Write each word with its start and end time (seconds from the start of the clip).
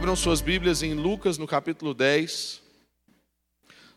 Abram 0.00 0.16
suas 0.16 0.40
Bíblias 0.40 0.82
em 0.82 0.94
Lucas, 0.94 1.36
no 1.36 1.46
capítulo 1.46 1.92
10. 1.92 2.62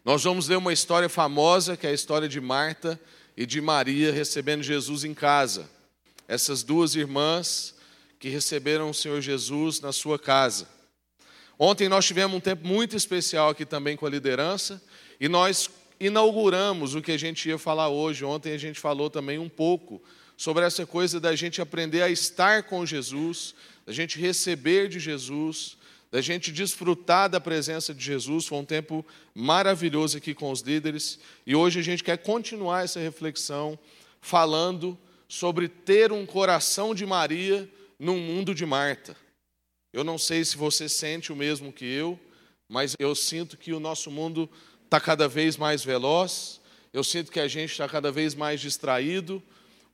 Nós 0.03 0.21
vamos 0.21 0.49
ler 0.49 0.57
uma 0.57 0.73
história 0.73 1.07
famosa, 1.07 1.77
que 1.77 1.87
é 1.87 1.91
a 1.91 1.93
história 1.93 2.27
de 2.27 2.41
Marta 2.41 2.99
e 3.37 3.45
de 3.45 3.61
Maria 3.61 4.11
recebendo 4.11 4.61
Jesus 4.61 5.05
em 5.05 5.13
casa. 5.13 5.69
Essas 6.27 6.61
duas 6.61 6.93
irmãs 6.95 7.73
que 8.19 8.27
receberam 8.27 8.89
o 8.89 8.93
Senhor 8.93 9.21
Jesus 9.21 9.79
na 9.79 9.93
sua 9.93 10.19
casa. 10.19 10.67
Ontem 11.57 11.87
nós 11.87 12.03
tivemos 12.03 12.35
um 12.35 12.41
tempo 12.41 12.67
muito 12.67 12.97
especial 12.97 13.51
aqui 13.51 13.65
também 13.65 13.95
com 13.95 14.05
a 14.05 14.09
liderança 14.09 14.83
e 15.21 15.29
nós 15.29 15.69
inauguramos 16.01 16.95
o 16.95 17.01
que 17.01 17.13
a 17.13 17.17
gente 17.17 17.47
ia 17.47 17.57
falar 17.57 17.87
hoje. 17.87 18.25
Ontem 18.25 18.51
a 18.51 18.57
gente 18.57 18.77
falou 18.77 19.09
também 19.09 19.39
um 19.39 19.47
pouco 19.47 20.03
sobre 20.35 20.65
essa 20.65 20.85
coisa 20.85 21.17
da 21.17 21.33
gente 21.33 21.61
aprender 21.61 22.01
a 22.01 22.09
estar 22.09 22.63
com 22.63 22.85
Jesus, 22.85 23.55
da 23.85 23.93
gente 23.93 24.19
receber 24.19 24.89
de 24.89 24.99
Jesus, 24.99 25.77
da 26.13 26.21
gente 26.21 26.51
desfrutar 26.51 27.27
da 27.27 27.41
presença 27.41 27.91
de 27.91 28.03
Jesus. 28.03 28.45
Foi 28.45 28.59
um 28.59 28.63
tempo 28.63 29.03
maravilhoso 29.33 30.15
aqui 30.15 30.35
com 30.35 30.51
os 30.51 30.61
líderes. 30.61 31.17
E 31.43 31.55
hoje 31.55 31.79
a 31.79 31.81
gente 31.81 32.03
quer 32.03 32.19
continuar 32.19 32.83
essa 32.83 32.99
reflexão 32.99 33.79
falando 34.21 34.95
sobre 35.27 35.67
ter 35.67 36.11
um 36.11 36.23
coração 36.23 36.93
de 36.93 37.03
Maria 37.03 37.67
num 37.97 38.19
mundo 38.19 38.53
de 38.53 38.63
Marta. 38.63 39.17
Eu 39.91 40.03
não 40.03 40.19
sei 40.19 40.45
se 40.45 40.55
você 40.55 40.87
sente 40.87 41.33
o 41.33 41.35
mesmo 41.35 41.73
que 41.73 41.85
eu, 41.85 42.19
mas 42.69 42.95
eu 42.99 43.15
sinto 43.15 43.57
que 43.57 43.73
o 43.73 43.79
nosso 43.79 44.11
mundo 44.11 44.47
está 44.85 44.99
cada 44.99 45.27
vez 45.27 45.57
mais 45.57 45.83
veloz, 45.83 46.61
eu 46.93 47.03
sinto 47.03 47.31
que 47.31 47.39
a 47.39 47.47
gente 47.47 47.71
está 47.71 47.89
cada 47.89 48.11
vez 48.11 48.35
mais 48.35 48.61
distraído, 48.61 49.41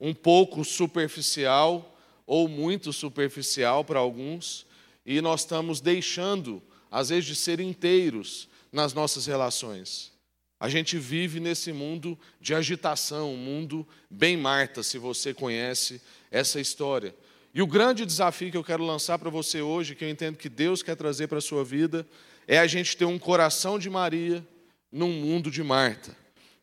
um 0.02 0.14
pouco 0.14 0.66
superficial 0.66 1.98
ou 2.28 2.50
muito 2.50 2.92
superficial 2.92 3.86
para 3.86 4.00
alguns 4.00 4.68
e 5.10 5.22
nós 5.22 5.42
estamos 5.42 5.82
deixando, 5.82 6.62
às 6.92 7.10
vezes, 7.10 7.26
de 7.26 7.36
ser 7.36 7.60
inteiros 7.60 8.48
nas 8.72 8.94
nossas 8.94 9.26
relações. 9.26 10.12
A 10.60 10.70
gente 10.70 11.00
vive 11.00 11.40
nesse 11.40 11.74
mundo 11.74 12.16
de 12.40 12.54
agitação, 12.54 13.34
um 13.34 13.38
mundo 13.38 13.88
bem 14.08 14.38
Marta, 14.38 14.84
se 14.84 15.00
você 15.00 15.34
conhece 15.34 16.00
essa 16.30 16.62
história. 16.62 17.16
E 17.56 17.60
o 17.60 17.66
grande 17.66 18.06
desafio 18.06 18.52
que 18.52 18.58
eu 18.58 18.64
quero 18.64 18.86
lançar 18.86 19.18
para 19.18 19.32
você 19.32 19.64
hoje, 19.64 19.96
que 19.96 20.06
eu 20.06 20.10
entendo 20.10 20.38
que 20.38 20.48
Deus 20.48 20.84
quer 20.84 20.96
trazer 20.96 21.26
para 21.26 21.40
a 21.40 21.42
sua 21.42 21.64
vida, 21.64 22.06
é 22.48 22.60
a 22.60 22.68
gente 22.68 22.96
ter 22.96 23.06
um 23.06 23.18
coração 23.18 23.80
de 23.80 23.90
Maria 23.90 24.46
num 24.92 25.12
mundo 25.12 25.50
de 25.50 25.64
Marta. 25.64 26.16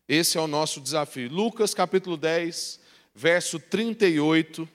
Esse 0.08 0.38
é 0.38 0.40
o 0.40 0.46
nosso 0.46 0.80
desafio. 0.80 1.28
Lucas 1.32 1.74
capítulo 1.74 2.16
10, 2.16 2.78
verso 3.12 3.58
38 3.58 4.68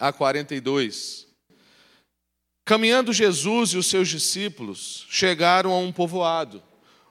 a 0.00 0.12
42. 0.12 1.27
Caminhando 2.68 3.14
Jesus 3.14 3.70
e 3.70 3.78
os 3.78 3.86
seus 3.86 4.08
discípulos 4.08 5.06
chegaram 5.08 5.72
a 5.72 5.78
um 5.78 5.90
povoado, 5.90 6.62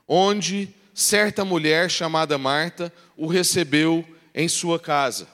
onde 0.07 0.69
certa 0.93 1.43
mulher 1.43 1.89
chamada 1.89 2.37
Marta 2.37 2.93
o 3.15 3.25
recebeu 3.25 4.07
em 4.35 4.47
sua 4.47 4.79
casa. 4.79 5.27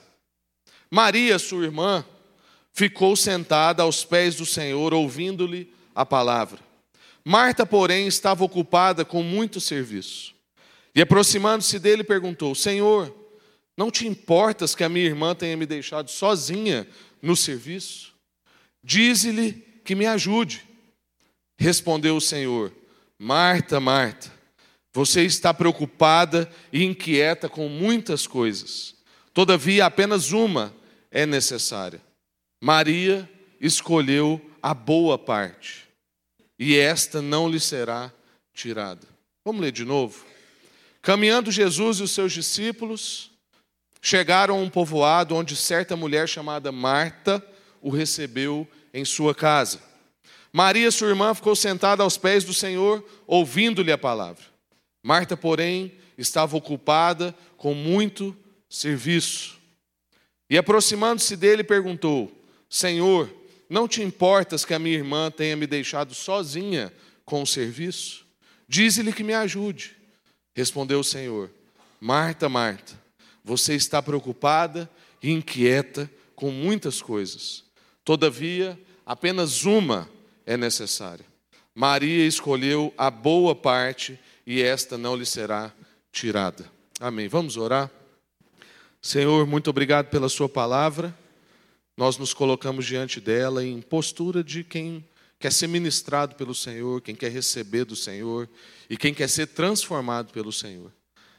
Maria, 0.90 1.38
sua 1.38 1.64
irmã, 1.64 2.02
ficou 2.72 3.14
sentada 3.14 3.82
aos 3.82 4.02
pés 4.02 4.34
do 4.34 4.46
Senhor, 4.46 4.94
ouvindo-lhe 4.94 5.70
a 5.94 6.06
palavra. 6.06 6.58
Marta, 7.22 7.66
porém, 7.66 8.06
estava 8.06 8.44
ocupada 8.44 9.04
com 9.04 9.22
muito 9.22 9.60
serviço. 9.60 10.34
E 10.94 11.02
aproximando-se 11.02 11.78
dele, 11.78 12.02
perguntou: 12.02 12.54
Senhor, 12.54 13.14
não 13.76 13.90
te 13.90 14.08
importas 14.08 14.74
que 14.74 14.84
a 14.84 14.88
minha 14.88 15.04
irmã 15.04 15.34
tenha 15.34 15.54
me 15.54 15.66
deixado 15.66 16.10
sozinha 16.10 16.88
no 17.20 17.36
serviço? 17.36 18.14
Dize-lhe 18.82 19.73
que 19.84 19.94
me 19.94 20.06
ajude. 20.06 20.64
Respondeu 21.58 22.16
o 22.16 22.20
Senhor: 22.20 22.72
Marta, 23.18 23.78
Marta, 23.78 24.32
você 24.92 25.22
está 25.22 25.52
preocupada 25.52 26.50
e 26.72 26.84
inquieta 26.84 27.48
com 27.48 27.68
muitas 27.68 28.26
coisas. 28.26 28.94
Todavia, 29.32 29.86
apenas 29.86 30.32
uma 30.32 30.74
é 31.10 31.26
necessária. 31.26 32.00
Maria 32.62 33.28
escolheu 33.60 34.40
a 34.62 34.72
boa 34.72 35.18
parte, 35.18 35.88
e 36.58 36.76
esta 36.76 37.20
não 37.20 37.48
lhe 37.48 37.60
será 37.60 38.12
tirada. 38.54 39.06
Vamos 39.44 39.60
ler 39.60 39.72
de 39.72 39.84
novo? 39.84 40.24
Caminhando 41.02 41.50
Jesus 41.50 41.98
e 41.98 42.02
os 42.02 42.12
seus 42.12 42.32
discípulos 42.32 43.30
chegaram 44.00 44.56
a 44.56 44.58
um 44.58 44.70
povoado 44.70 45.34
onde 45.34 45.54
certa 45.54 45.96
mulher 45.96 46.28
chamada 46.28 46.72
Marta 46.72 47.44
o 47.82 47.90
recebeu 47.90 48.66
em 48.94 49.04
sua 49.04 49.34
casa. 49.34 49.80
Maria, 50.52 50.88
sua 50.92 51.08
irmã, 51.08 51.34
ficou 51.34 51.56
sentada 51.56 52.04
aos 52.04 52.16
pés 52.16 52.44
do 52.44 52.54
Senhor, 52.54 53.04
ouvindo-lhe 53.26 53.90
a 53.90 53.98
palavra. 53.98 54.44
Marta, 55.02 55.36
porém, 55.36 55.92
estava 56.16 56.56
ocupada 56.56 57.34
com 57.56 57.74
muito 57.74 58.34
serviço. 58.70 59.58
E 60.48 60.56
aproximando-se 60.56 61.36
dele, 61.36 61.64
perguntou: 61.64 62.30
Senhor, 62.70 63.28
não 63.68 63.88
te 63.88 64.00
importas 64.00 64.64
que 64.64 64.72
a 64.72 64.78
minha 64.78 64.94
irmã 64.94 65.28
tenha 65.28 65.56
me 65.56 65.66
deixado 65.66 66.14
sozinha 66.14 66.92
com 67.24 67.42
o 67.42 67.46
serviço? 67.46 68.24
Dize-lhe 68.68 69.12
que 69.12 69.24
me 69.24 69.34
ajude. 69.34 69.96
Respondeu 70.54 71.00
o 71.00 71.04
Senhor: 71.04 71.50
Marta, 72.00 72.48
Marta, 72.48 72.92
você 73.42 73.74
está 73.74 74.00
preocupada 74.00 74.88
e 75.20 75.32
inquieta 75.32 76.08
com 76.36 76.52
muitas 76.52 77.02
coisas. 77.02 77.63
Todavia, 78.04 78.78
apenas 79.06 79.64
uma 79.64 80.08
é 80.44 80.56
necessária. 80.56 81.24
Maria 81.74 82.26
escolheu 82.26 82.92
a 82.96 83.10
boa 83.10 83.54
parte 83.54 84.18
e 84.46 84.62
esta 84.62 84.98
não 84.98 85.16
lhe 85.16 85.26
será 85.26 85.72
tirada. 86.12 86.70
Amém. 87.00 87.26
Vamos 87.26 87.56
orar? 87.56 87.90
Senhor, 89.02 89.46
muito 89.46 89.70
obrigado 89.70 90.08
pela 90.08 90.28
Sua 90.28 90.48
palavra. 90.48 91.16
Nós 91.96 92.16
nos 92.18 92.34
colocamos 92.34 92.86
diante 92.86 93.20
dela 93.20 93.64
em 93.64 93.80
postura 93.80 94.44
de 94.44 94.62
quem 94.62 95.04
quer 95.38 95.52
ser 95.52 95.66
ministrado 95.66 96.34
pelo 96.36 96.54
Senhor, 96.54 97.00
quem 97.00 97.14
quer 97.14 97.30
receber 97.30 97.84
do 97.84 97.96
Senhor 97.96 98.48
e 98.88 98.96
quem 98.96 99.12
quer 99.12 99.28
ser 99.28 99.48
transformado 99.48 100.32
pelo 100.32 100.52
Senhor. 100.52 100.92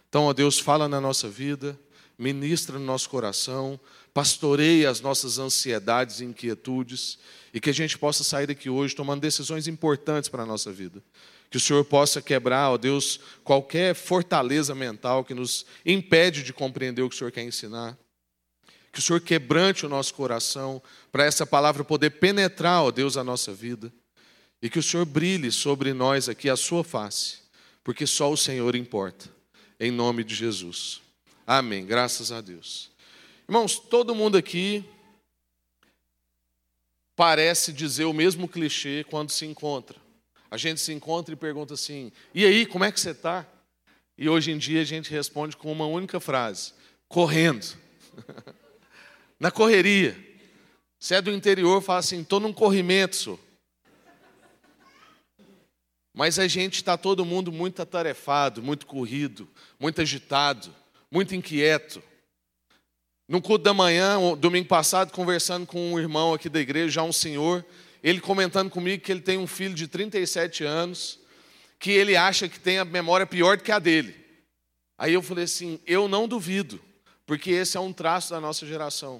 Então, 0.07 0.25
ó 0.25 0.33
Deus, 0.33 0.59
fala 0.59 0.87
na 0.87 1.01
nossa 1.01 1.27
vida, 1.27 1.77
ministra 2.17 2.77
no 2.79 2.85
nosso 2.85 3.09
coração, 3.09 3.79
pastoreie 4.15 4.85
as 4.85 5.01
nossas 5.01 5.39
ansiedades 5.39 6.21
e 6.21 6.23
inquietudes 6.23 7.19
e 7.53 7.59
que 7.59 7.69
a 7.69 7.73
gente 7.73 7.97
possa 7.97 8.23
sair 8.23 8.47
daqui 8.47 8.69
hoje 8.69 8.95
tomando 8.95 9.19
decisões 9.19 9.67
importantes 9.67 10.29
para 10.29 10.43
a 10.43 10.45
nossa 10.45 10.71
vida. 10.71 11.03
Que 11.49 11.57
o 11.57 11.59
Senhor 11.59 11.83
possa 11.83 12.21
quebrar, 12.21 12.71
ó 12.71 12.77
Deus, 12.77 13.19
qualquer 13.43 13.93
fortaleza 13.93 14.73
mental 14.73 15.25
que 15.25 15.33
nos 15.33 15.65
impede 15.85 16.43
de 16.43 16.53
compreender 16.53 17.01
o 17.01 17.09
que 17.09 17.15
o 17.15 17.17
Senhor 17.17 17.29
quer 17.29 17.43
ensinar. 17.43 17.97
Que 18.89 18.99
o 18.99 19.01
Senhor 19.01 19.19
quebrante 19.19 19.85
o 19.85 19.89
nosso 19.89 20.13
coração 20.13 20.81
para 21.11 21.25
essa 21.25 21.45
palavra 21.45 21.83
poder 21.83 22.11
penetrar, 22.11 22.83
ó 22.83 22.91
Deus, 22.91 23.17
a 23.17 23.23
nossa 23.23 23.53
vida. 23.53 23.91
E 24.61 24.69
que 24.69 24.79
o 24.79 24.83
Senhor 24.83 25.05
brilhe 25.05 25.51
sobre 25.51 25.91
nós 25.91 26.29
aqui 26.29 26.49
a 26.49 26.55
sua 26.55 26.85
face, 26.85 27.39
porque 27.83 28.07
só 28.07 28.31
o 28.31 28.37
Senhor 28.37 28.77
importa. 28.77 29.29
Em 29.77 29.91
nome 29.91 30.23
de 30.23 30.33
Jesus. 30.33 31.01
Amém. 31.45 31.85
Graças 31.85 32.31
a 32.31 32.39
Deus. 32.39 32.94
Irmãos, 33.47 33.77
todo 33.77 34.15
mundo 34.15 34.37
aqui 34.37 34.83
parece 37.15 37.71
dizer 37.71 38.05
o 38.05 38.13
mesmo 38.13 38.47
clichê 38.47 39.05
quando 39.07 39.29
se 39.29 39.45
encontra. 39.45 39.97
A 40.49 40.57
gente 40.57 40.81
se 40.81 40.91
encontra 40.91 41.33
e 41.33 41.37
pergunta 41.37 41.75
assim: 41.75 42.11
e 42.33 42.43
aí, 42.43 42.65
como 42.65 42.83
é 42.83 42.91
que 42.91 42.99
você 42.99 43.11
está? 43.11 43.45
E 44.17 44.27
hoje 44.27 44.51
em 44.51 44.57
dia 44.57 44.81
a 44.81 44.85
gente 44.85 45.11
responde 45.11 45.55
com 45.55 45.71
uma 45.71 45.85
única 45.85 46.19
frase: 46.19 46.73
correndo. 47.07 47.77
Na 49.39 49.51
correria. 49.51 50.17
Se 50.97 51.13
é 51.13 51.21
do 51.21 51.31
interior, 51.31 51.83
fala 51.83 51.99
assim: 51.99 52.21
estou 52.21 52.39
num 52.39 52.53
corrimento. 52.53 53.15
Sou. 53.15 53.39
Mas 56.11 56.39
a 56.39 56.47
gente 56.47 56.75
está 56.75 56.97
todo 56.97 57.25
mundo 57.25 57.51
muito 57.51 57.79
atarefado, 57.79 58.63
muito 58.63 58.87
corrido, 58.87 59.47
muito 59.79 60.01
agitado, 60.01 60.73
muito 61.11 61.35
inquieto. 61.35 62.01
No 63.27 63.41
culto 63.41 63.63
da 63.63 63.73
manhã, 63.73 64.17
domingo 64.37 64.67
passado, 64.67 65.11
conversando 65.11 65.65
com 65.65 65.93
um 65.93 65.99
irmão 65.99 66.33
aqui 66.33 66.47
da 66.47 66.59
igreja, 66.59 66.89
já 66.89 67.03
um 67.03 67.11
senhor, 67.11 67.65
ele 68.03 68.21
comentando 68.21 68.69
comigo 68.69 69.03
que 69.03 69.11
ele 69.11 69.21
tem 69.21 69.35
um 69.35 69.47
filho 69.47 69.73
de 69.73 69.87
37 69.87 70.63
anos, 70.63 71.19
que 71.79 71.89
ele 71.89 72.15
acha 72.15 72.47
que 72.47 72.59
tem 72.59 72.77
a 72.77 72.85
memória 72.85 73.25
pior 73.25 73.57
do 73.57 73.63
que 73.63 73.71
a 73.71 73.79
dele. 73.79 74.15
Aí 74.95 75.13
eu 75.13 75.23
falei 75.23 75.45
assim: 75.45 75.79
eu 75.87 76.07
não 76.07 76.27
duvido, 76.27 76.79
porque 77.25 77.49
esse 77.49 77.75
é 77.75 77.79
um 77.79 77.91
traço 77.91 78.29
da 78.29 78.39
nossa 78.39 78.63
geração. 78.65 79.19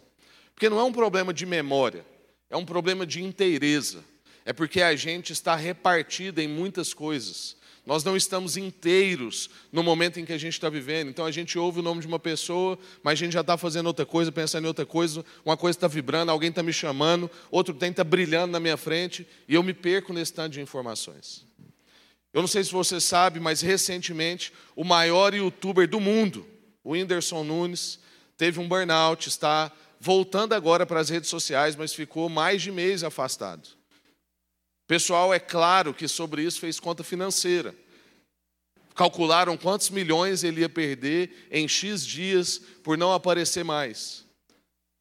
Porque 0.54 0.70
não 0.70 0.80
é 0.80 0.84
um 0.84 0.94
problema 0.94 1.34
de 1.34 1.46
memória, 1.46 2.06
é 2.48 2.56
um 2.56 2.64
problema 2.64 3.08
de 3.08 3.24
inteireza. 3.24 4.04
É 4.46 4.54
porque 4.54 4.84
a 4.84 4.96
gente 4.96 5.34
está 5.34 5.56
repartido 5.56 6.40
em 6.40 6.48
muitas 6.48 6.94
coisas. 6.94 7.58
Nós 7.86 8.04
não 8.04 8.18
estamos 8.18 8.58
inteiros 8.58 9.50
no 9.72 9.84
momento 9.84 10.20
em 10.20 10.26
que 10.26 10.34
a 10.34 10.38
gente 10.38 10.54
está 10.54 10.70
vivendo. 10.70 11.10
Então 11.10 11.26
a 11.26 11.32
gente 11.32 11.58
ouve 11.60 11.80
o 11.80 11.84
nome 11.84 12.02
de 12.02 12.08
uma 12.08 12.18
pessoa, 12.18 12.80
mas 13.04 13.14
a 13.14 13.16
gente 13.16 13.34
já 13.34 13.42
está 13.42 13.58
fazendo 13.58 13.86
outra 13.86 14.06
coisa, 14.06 14.32
pensando 14.32 14.64
em 14.64 14.68
outra 14.68 14.86
coisa. 14.86 15.24
Uma 15.46 15.56
coisa 15.56 15.78
está 15.78 15.88
vibrando, 15.88 16.32
alguém 16.32 16.50
está 16.50 16.64
me 16.64 16.74
chamando, 16.74 17.30
outro 17.52 17.76
tem 17.76 17.92
está 17.92 18.04
brilhando 18.04 18.52
na 18.52 18.60
minha 18.60 18.76
frente, 18.76 19.28
e 19.48 19.54
eu 19.54 19.62
me 19.62 19.74
perco 19.74 20.14
nesse 20.14 20.34
tanto 20.34 20.54
de 20.54 20.62
informações. 20.62 21.46
Eu 22.34 22.42
não 22.42 22.48
sei 22.48 22.64
se 22.64 22.72
você 22.72 23.00
sabe, 23.00 23.40
mas 23.40 23.62
recentemente 23.62 24.52
o 24.76 24.84
maior 24.84 25.34
youtuber 25.34 25.88
do 25.88 26.00
mundo, 26.00 26.46
o 26.84 26.92
Whindersson 26.92 27.44
Nunes, 27.44 28.00
teve 28.36 28.60
um 28.60 28.68
burnout, 28.68 29.30
está 29.30 29.72
voltando 30.00 30.54
agora 30.54 30.86
para 30.86 31.00
as 31.00 31.10
redes 31.10 31.30
sociais, 31.30 31.76
mas 31.76 31.94
ficou 31.94 32.28
mais 32.30 32.62
de 32.62 32.72
mês 32.72 33.04
afastado. 33.04 33.70
Pessoal, 34.88 35.34
é 35.34 35.40
claro 35.40 35.94
que 35.94 36.08
sobre 36.08 36.44
isso 36.44 36.60
fez 36.60 36.80
conta 36.80 37.04
financeira. 37.04 37.74
Calcularam 38.94 39.58
quantos 39.58 39.90
milhões 39.90 40.44
ele 40.44 40.62
ia 40.62 40.70
perder 40.70 41.48
em 41.52 41.68
X 41.68 42.06
dias 42.06 42.60
por 42.84 42.98
não 42.98 43.12
aparecer 43.12 43.64
mais. 43.64 44.24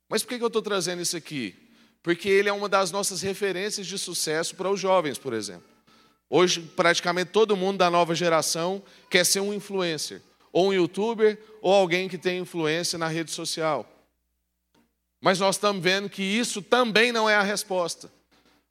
Mas 0.09 0.23
por 0.23 0.37
que 0.37 0.43
eu 0.43 0.49
estou 0.49 0.63
trazendo 0.63 1.03
isso 1.03 1.17
aqui? 1.17 1.55
Porque 2.03 2.29
ele 2.29 2.49
é 2.49 2.53
uma 2.53 2.69
das 2.69 2.91
nossas 2.91 3.23
referências 3.23 3.87
de 3.87 3.99
sucesso 3.99 4.57
para 4.57 4.71
os 4.71 4.81
jovens, 4.81 5.17
por 5.17 5.33
exemplo. 5.33 5.69
Hoje, 6.29 6.61
praticamente 6.61 7.31
todo 7.31 7.57
mundo 7.57 7.79
da 7.79 7.91
nova 7.91 8.15
geração 8.15 8.83
quer 9.09 9.25
ser 9.25 9.41
um 9.41 9.55
influencer, 9.55 10.21
ou 10.53 10.69
um 10.69 10.73
youtuber, 10.73 11.39
ou 11.63 11.73
alguém 11.73 12.09
que 12.09 12.19
tem 12.19 12.41
influência 12.41 12.99
na 12.99 13.07
rede 13.07 13.31
social. 13.31 13.89
Mas 15.21 15.39
nós 15.39 15.57
estamos 15.57 15.83
vendo 15.83 16.11
que 16.11 16.23
isso 16.23 16.61
também 16.61 17.13
não 17.13 17.31
é 17.31 17.37
a 17.37 17.43
resposta. 17.43 18.11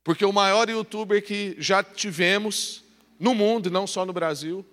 Porque 0.03 0.25
o 0.25 0.33
maior 0.33 0.69
youtuber 0.69 1.23
que 1.23 1.55
já 1.57 1.83
tivemos 1.83 2.83
no 3.19 3.33
mundo, 3.33 3.69
e 3.69 3.71
não 3.71 3.87
só 3.87 4.05
no 4.05 4.11
Brasil, 4.11 4.65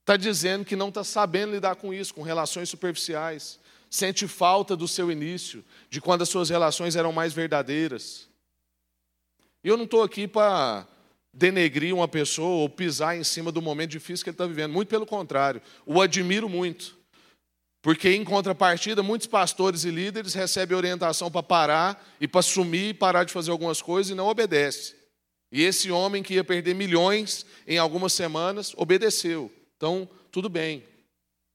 está 0.00 0.16
dizendo 0.16 0.64
que 0.64 0.76
não 0.76 0.90
está 0.90 1.02
sabendo 1.02 1.52
lidar 1.52 1.76
com 1.76 1.94
isso, 1.94 2.14
com 2.14 2.22
relações 2.22 2.68
superficiais. 2.68 3.58
Sente 3.88 4.28
falta 4.28 4.76
do 4.76 4.86
seu 4.86 5.10
início, 5.10 5.64
de 5.88 6.00
quando 6.00 6.22
as 6.22 6.28
suas 6.28 6.50
relações 6.50 6.94
eram 6.94 7.12
mais 7.12 7.32
verdadeiras. 7.32 8.28
E 9.64 9.68
eu 9.68 9.76
não 9.76 9.84
estou 9.84 10.02
aqui 10.02 10.28
para 10.28 10.86
denegrir 11.32 11.94
uma 11.94 12.08
pessoa 12.08 12.62
ou 12.62 12.68
pisar 12.68 13.16
em 13.16 13.24
cima 13.24 13.52
do 13.52 13.60
momento 13.60 13.90
difícil 13.90 14.24
que 14.24 14.30
ele 14.30 14.34
está 14.34 14.46
vivendo. 14.46 14.72
Muito 14.72 14.88
pelo 14.88 15.06
contrário, 15.06 15.60
o 15.84 16.00
admiro 16.00 16.48
muito. 16.48 16.95
Porque, 17.86 18.10
em 18.10 18.24
contrapartida, 18.24 19.00
muitos 19.00 19.28
pastores 19.28 19.84
e 19.84 19.92
líderes 19.92 20.34
recebem 20.34 20.76
orientação 20.76 21.30
para 21.30 21.40
parar 21.40 22.04
e 22.20 22.26
para 22.26 22.42
sumir 22.42 22.98
parar 22.98 23.22
de 23.22 23.32
fazer 23.32 23.52
algumas 23.52 23.80
coisas 23.80 24.10
e 24.10 24.14
não 24.16 24.26
obedece. 24.26 24.96
E 25.52 25.62
esse 25.62 25.88
homem 25.92 26.20
que 26.20 26.34
ia 26.34 26.42
perder 26.42 26.74
milhões 26.74 27.46
em 27.64 27.78
algumas 27.78 28.12
semanas 28.12 28.74
obedeceu. 28.76 29.52
Então, 29.76 30.10
tudo 30.32 30.48
bem. 30.48 30.82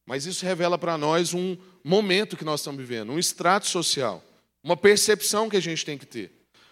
Mas 0.06 0.26
isso 0.26 0.46
revela 0.46 0.78
para 0.78 0.98
nós 0.98 1.34
um 1.34 1.58
momento 1.84 2.38
que 2.38 2.46
nós 2.46 2.62
estamos 2.62 2.80
vivendo, 2.80 3.12
um 3.12 3.20
extrato 3.20 3.68
social, 3.68 4.24
uma 4.64 4.78
percepção 4.78 5.50
que 5.50 5.58
a 5.58 5.62
gente 5.62 5.84
tem 5.84 5.98
que 5.98 6.06
ter. 6.06 6.32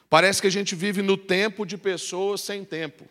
Parece 0.10 0.40
que 0.40 0.48
a 0.48 0.52
gente 0.52 0.74
vive 0.74 1.02
no 1.02 1.18
tempo 1.18 1.66
de 1.66 1.78
pessoas 1.78 2.40
sem 2.40 2.64
tempo. 2.64 3.04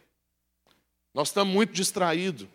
Nós 1.13 1.29
estamos 1.29 1.53
muito 1.53 1.75
distraídos. 1.75 2.49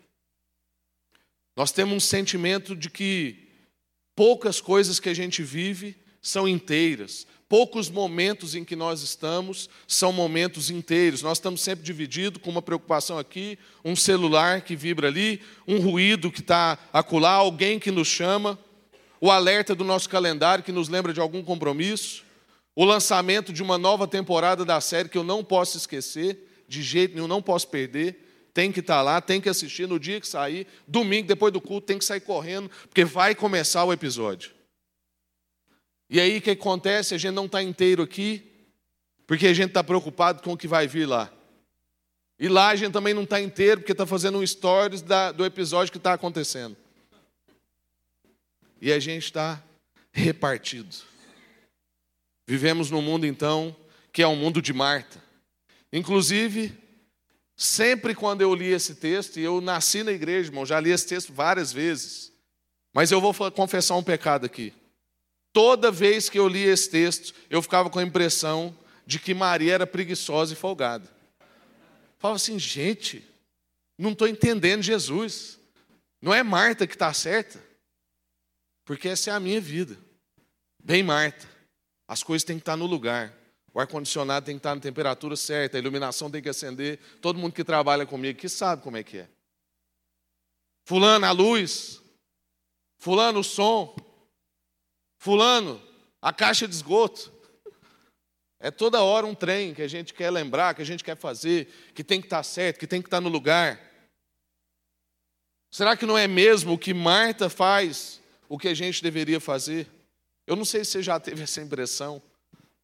Nós 1.56 1.70
temos 1.70 1.94
um 1.94 2.00
sentimento 2.00 2.74
de 2.74 2.90
que 2.90 3.43
Poucas 4.16 4.60
coisas 4.60 5.00
que 5.00 5.08
a 5.08 5.14
gente 5.14 5.42
vive 5.42 5.96
são 6.22 6.46
inteiras. 6.46 7.26
Poucos 7.48 7.90
momentos 7.90 8.54
em 8.54 8.64
que 8.64 8.74
nós 8.74 9.02
estamos 9.02 9.68
são 9.86 10.12
momentos 10.12 10.70
inteiros. 10.70 11.22
Nós 11.22 11.38
estamos 11.38 11.60
sempre 11.60 11.84
divididos 11.84 12.40
com 12.42 12.50
uma 12.50 12.62
preocupação 12.62 13.18
aqui, 13.18 13.58
um 13.84 13.94
celular 13.94 14.62
que 14.62 14.74
vibra 14.74 15.08
ali, 15.08 15.40
um 15.66 15.78
ruído 15.78 16.30
que 16.30 16.40
está 16.40 16.78
acolá, 16.92 17.32
alguém 17.32 17.78
que 17.78 17.90
nos 17.90 18.08
chama, 18.08 18.58
o 19.20 19.30
alerta 19.30 19.74
do 19.74 19.84
nosso 19.84 20.08
calendário 20.08 20.64
que 20.64 20.72
nos 20.72 20.88
lembra 20.88 21.12
de 21.12 21.20
algum 21.20 21.42
compromisso, 21.42 22.24
o 22.74 22.84
lançamento 22.84 23.52
de 23.52 23.62
uma 23.62 23.78
nova 23.78 24.06
temporada 24.08 24.64
da 24.64 24.80
série 24.80 25.08
que 25.08 25.18
eu 25.18 25.24
não 25.24 25.44
posso 25.44 25.76
esquecer, 25.76 26.64
de 26.66 26.82
jeito 26.82 27.14
nenhum, 27.14 27.28
não 27.28 27.42
posso 27.42 27.68
perder 27.68 28.23
tem 28.54 28.70
que 28.70 28.78
estar 28.78 29.02
lá, 29.02 29.20
tem 29.20 29.40
que 29.40 29.48
assistir 29.48 29.88
no 29.88 29.98
dia 29.98 30.20
que 30.20 30.28
sair, 30.28 30.68
domingo, 30.86 31.26
depois 31.26 31.52
do 31.52 31.60
culto, 31.60 31.88
tem 31.88 31.98
que 31.98 32.04
sair 32.04 32.20
correndo, 32.20 32.70
porque 32.88 33.04
vai 33.04 33.34
começar 33.34 33.84
o 33.84 33.92
episódio. 33.92 34.52
E 36.08 36.20
aí 36.20 36.38
o 36.38 36.40
que 36.40 36.52
acontece? 36.52 37.14
A 37.14 37.18
gente 37.18 37.34
não 37.34 37.46
está 37.46 37.60
inteiro 37.60 38.04
aqui, 38.04 38.48
porque 39.26 39.48
a 39.48 39.52
gente 39.52 39.70
está 39.70 39.82
preocupado 39.82 40.40
com 40.40 40.52
o 40.52 40.56
que 40.56 40.68
vai 40.68 40.86
vir 40.86 41.06
lá. 41.06 41.32
E 42.38 42.48
lá 42.48 42.68
a 42.68 42.76
gente 42.76 42.92
também 42.92 43.12
não 43.12 43.24
está 43.24 43.40
inteiro, 43.40 43.80
porque 43.80 43.92
está 43.92 44.06
fazendo 44.06 44.38
um 44.38 44.46
stories 44.46 45.02
da, 45.02 45.32
do 45.32 45.44
episódio 45.44 45.90
que 45.90 45.98
está 45.98 46.12
acontecendo. 46.12 46.76
E 48.80 48.92
a 48.92 49.00
gente 49.00 49.24
está 49.24 49.60
repartido. 50.12 50.94
Vivemos 52.46 52.88
num 52.88 53.02
mundo, 53.02 53.26
então, 53.26 53.74
que 54.12 54.22
é 54.22 54.28
um 54.28 54.36
mundo 54.36 54.62
de 54.62 54.72
Marta. 54.72 55.20
Inclusive, 55.92 56.83
Sempre 57.56 58.14
quando 58.14 58.40
eu 58.40 58.54
li 58.54 58.66
esse 58.66 58.96
texto, 58.96 59.38
e 59.38 59.44
eu 59.44 59.60
nasci 59.60 60.02
na 60.02 60.12
igreja, 60.12 60.48
irmão, 60.48 60.66
já 60.66 60.80
li 60.80 60.90
esse 60.90 61.06
texto 61.06 61.32
várias 61.32 61.72
vezes, 61.72 62.32
mas 62.92 63.10
eu 63.12 63.20
vou 63.20 63.34
confessar 63.52 63.96
um 63.96 64.02
pecado 64.02 64.44
aqui. 64.44 64.72
Toda 65.52 65.90
vez 65.90 66.28
que 66.28 66.38
eu 66.38 66.48
li 66.48 66.64
esse 66.64 66.90
texto, 66.90 67.32
eu 67.48 67.62
ficava 67.62 67.88
com 67.88 67.98
a 68.00 68.02
impressão 68.02 68.76
de 69.06 69.20
que 69.20 69.32
Maria 69.32 69.74
era 69.74 69.86
preguiçosa 69.86 70.52
e 70.52 70.56
folgada. 70.56 71.08
Falava 72.18 72.36
assim, 72.36 72.58
gente, 72.58 73.24
não 73.98 74.10
estou 74.10 74.26
entendendo 74.26 74.82
Jesus. 74.82 75.58
Não 76.20 76.34
é 76.34 76.42
Marta 76.42 76.86
que 76.86 76.94
está 76.94 77.12
certa, 77.12 77.62
porque 78.84 79.08
essa 79.08 79.30
é 79.30 79.34
a 79.34 79.40
minha 79.40 79.60
vida. 79.60 79.96
Bem, 80.82 81.02
Marta, 81.02 81.46
as 82.08 82.22
coisas 82.22 82.44
têm 82.44 82.56
que 82.56 82.62
estar 82.62 82.76
no 82.76 82.86
lugar. 82.86 83.32
O 83.74 83.80
ar-condicionado 83.80 84.46
tem 84.46 84.54
que 84.54 84.60
estar 84.60 84.72
na 84.72 84.80
temperatura 84.80 85.34
certa, 85.34 85.76
a 85.76 85.80
iluminação 85.80 86.30
tem 86.30 86.40
que 86.40 86.48
acender. 86.48 87.00
Todo 87.20 87.40
mundo 87.40 87.52
que 87.52 87.64
trabalha 87.64 88.06
comigo 88.06 88.38
que 88.38 88.48
sabe 88.48 88.80
como 88.82 88.96
é 88.96 89.02
que 89.02 89.18
é. 89.18 89.28
Fulano, 90.84 91.26
a 91.26 91.32
luz. 91.32 92.00
Fulano, 92.98 93.40
o 93.40 93.44
som. 93.44 93.96
Fulano, 95.18 95.82
a 96.22 96.32
caixa 96.32 96.68
de 96.68 96.74
esgoto. 96.74 97.32
É 98.60 98.70
toda 98.70 99.02
hora 99.02 99.26
um 99.26 99.34
trem 99.34 99.74
que 99.74 99.82
a 99.82 99.88
gente 99.88 100.14
quer 100.14 100.30
lembrar, 100.30 100.74
que 100.74 100.82
a 100.82 100.86
gente 100.86 101.02
quer 101.02 101.16
fazer, 101.16 101.66
que 101.94 102.04
tem 102.04 102.20
que 102.20 102.26
estar 102.26 102.44
certo, 102.44 102.78
que 102.78 102.86
tem 102.86 103.02
que 103.02 103.08
estar 103.08 103.20
no 103.20 103.28
lugar. 103.28 103.80
Será 105.68 105.96
que 105.96 106.06
não 106.06 106.16
é 106.16 106.28
mesmo 106.28 106.74
o 106.74 106.78
que 106.78 106.94
Marta 106.94 107.50
faz 107.50 108.20
o 108.48 108.56
que 108.56 108.68
a 108.68 108.74
gente 108.74 109.02
deveria 109.02 109.40
fazer? 109.40 109.90
Eu 110.46 110.54
não 110.54 110.64
sei 110.64 110.84
se 110.84 110.92
você 110.92 111.02
já 111.02 111.18
teve 111.18 111.42
essa 111.42 111.60
impressão. 111.60 112.22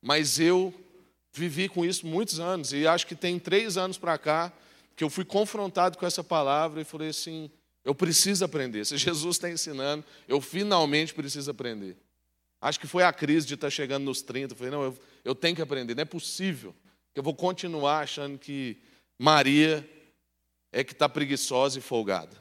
Mas 0.02 0.38
eu 0.38 0.74
vivi 1.32 1.68
com 1.68 1.84
isso 1.84 2.06
muitos 2.06 2.40
anos, 2.40 2.72
e 2.72 2.86
acho 2.86 3.06
que 3.06 3.14
tem 3.14 3.38
três 3.38 3.76
anos 3.76 3.98
para 3.98 4.18
cá 4.18 4.52
que 4.96 5.04
eu 5.04 5.10
fui 5.10 5.24
confrontado 5.24 5.96
com 5.96 6.06
essa 6.06 6.22
palavra 6.22 6.80
e 6.80 6.84
falei 6.84 7.08
assim: 7.08 7.50
eu 7.84 7.94
preciso 7.94 8.44
aprender. 8.44 8.84
Se 8.84 8.96
Jesus 8.98 9.36
está 9.36 9.50
ensinando, 9.50 10.04
eu 10.28 10.40
finalmente 10.40 11.14
preciso 11.14 11.50
aprender. 11.50 11.96
Acho 12.60 12.78
que 12.78 12.86
foi 12.86 13.02
a 13.02 13.12
crise 13.12 13.46
de 13.46 13.54
estar 13.54 13.68
tá 13.68 13.70
chegando 13.70 14.04
nos 14.04 14.22
30. 14.22 14.52
Eu 14.52 14.56
falei: 14.56 14.72
não, 14.72 14.82
eu, 14.82 14.98
eu 15.24 15.34
tenho 15.34 15.56
que 15.56 15.62
aprender, 15.62 15.94
não 15.94 16.02
é 16.02 16.06
possível 16.06 16.74
que 17.12 17.18
eu 17.18 17.24
vou 17.24 17.34
continuar 17.34 18.00
achando 18.00 18.38
que 18.38 18.76
Maria 19.18 19.88
é 20.72 20.84
que 20.84 20.92
está 20.92 21.08
preguiçosa 21.08 21.78
e 21.78 21.82
folgada. 21.82 22.36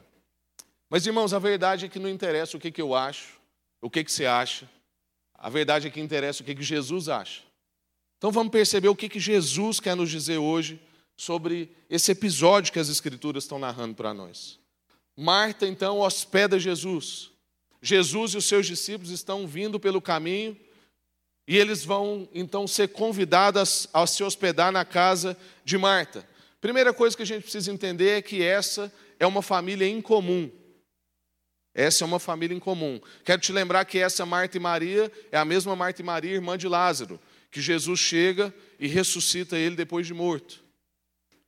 Mas, 0.88 1.06
irmãos, 1.06 1.32
a 1.32 1.38
verdade 1.38 1.86
é 1.86 1.88
que 1.88 1.98
não 1.98 2.08
interessa 2.08 2.56
o 2.56 2.60
que, 2.60 2.70
que 2.70 2.82
eu 2.82 2.94
acho, 2.94 3.40
o 3.80 3.88
que, 3.88 4.04
que 4.04 4.12
você 4.12 4.26
acha, 4.26 4.68
a 5.34 5.48
verdade 5.48 5.86
é 5.86 5.90
que 5.90 6.00
interessa 6.00 6.42
o 6.42 6.46
que, 6.46 6.54
que 6.54 6.62
Jesus 6.62 7.08
acha. 7.08 7.42
Então 8.20 8.30
vamos 8.30 8.52
perceber 8.52 8.88
o 8.88 8.94
que, 8.94 9.08
que 9.08 9.18
Jesus 9.18 9.80
quer 9.80 9.96
nos 9.96 10.10
dizer 10.10 10.36
hoje 10.36 10.78
sobre 11.16 11.74
esse 11.88 12.12
episódio 12.12 12.70
que 12.70 12.78
as 12.78 12.90
Escrituras 12.90 13.44
estão 13.44 13.58
narrando 13.58 13.94
para 13.94 14.12
nós. 14.12 14.58
Marta, 15.16 15.66
então, 15.66 16.00
hospeda 16.00 16.58
Jesus. 16.58 17.30
Jesus 17.80 18.34
e 18.34 18.36
os 18.36 18.44
seus 18.44 18.66
discípulos 18.66 19.10
estão 19.10 19.46
vindo 19.46 19.80
pelo 19.80 20.02
caminho 20.02 20.54
e 21.48 21.56
eles 21.56 21.82
vão, 21.82 22.28
então, 22.34 22.66
ser 22.66 22.88
convidados 22.88 23.88
a 23.90 24.06
se 24.06 24.22
hospedar 24.22 24.70
na 24.70 24.84
casa 24.84 25.34
de 25.64 25.78
Marta. 25.78 26.28
Primeira 26.60 26.92
coisa 26.92 27.16
que 27.16 27.22
a 27.22 27.26
gente 27.26 27.44
precisa 27.44 27.72
entender 27.72 28.18
é 28.18 28.22
que 28.22 28.42
essa 28.42 28.92
é 29.18 29.26
uma 29.26 29.40
família 29.40 29.88
incomum. 29.88 30.50
Essa 31.72 32.04
é 32.04 32.06
uma 32.06 32.18
família 32.18 32.54
incomum. 32.54 33.00
Quero 33.24 33.40
te 33.40 33.50
lembrar 33.50 33.86
que 33.86 33.98
essa 33.98 34.26
Marta 34.26 34.58
e 34.58 34.60
Maria 34.60 35.10
é 35.32 35.38
a 35.38 35.44
mesma 35.46 35.74
Marta 35.74 36.02
e 36.02 36.04
Maria, 36.04 36.34
irmã 36.34 36.58
de 36.58 36.68
Lázaro 36.68 37.18
que 37.50 37.60
Jesus 37.60 37.98
chega 37.98 38.54
e 38.78 38.86
ressuscita 38.86 39.58
ele 39.58 39.76
depois 39.76 40.06
de 40.06 40.14
morto. 40.14 40.62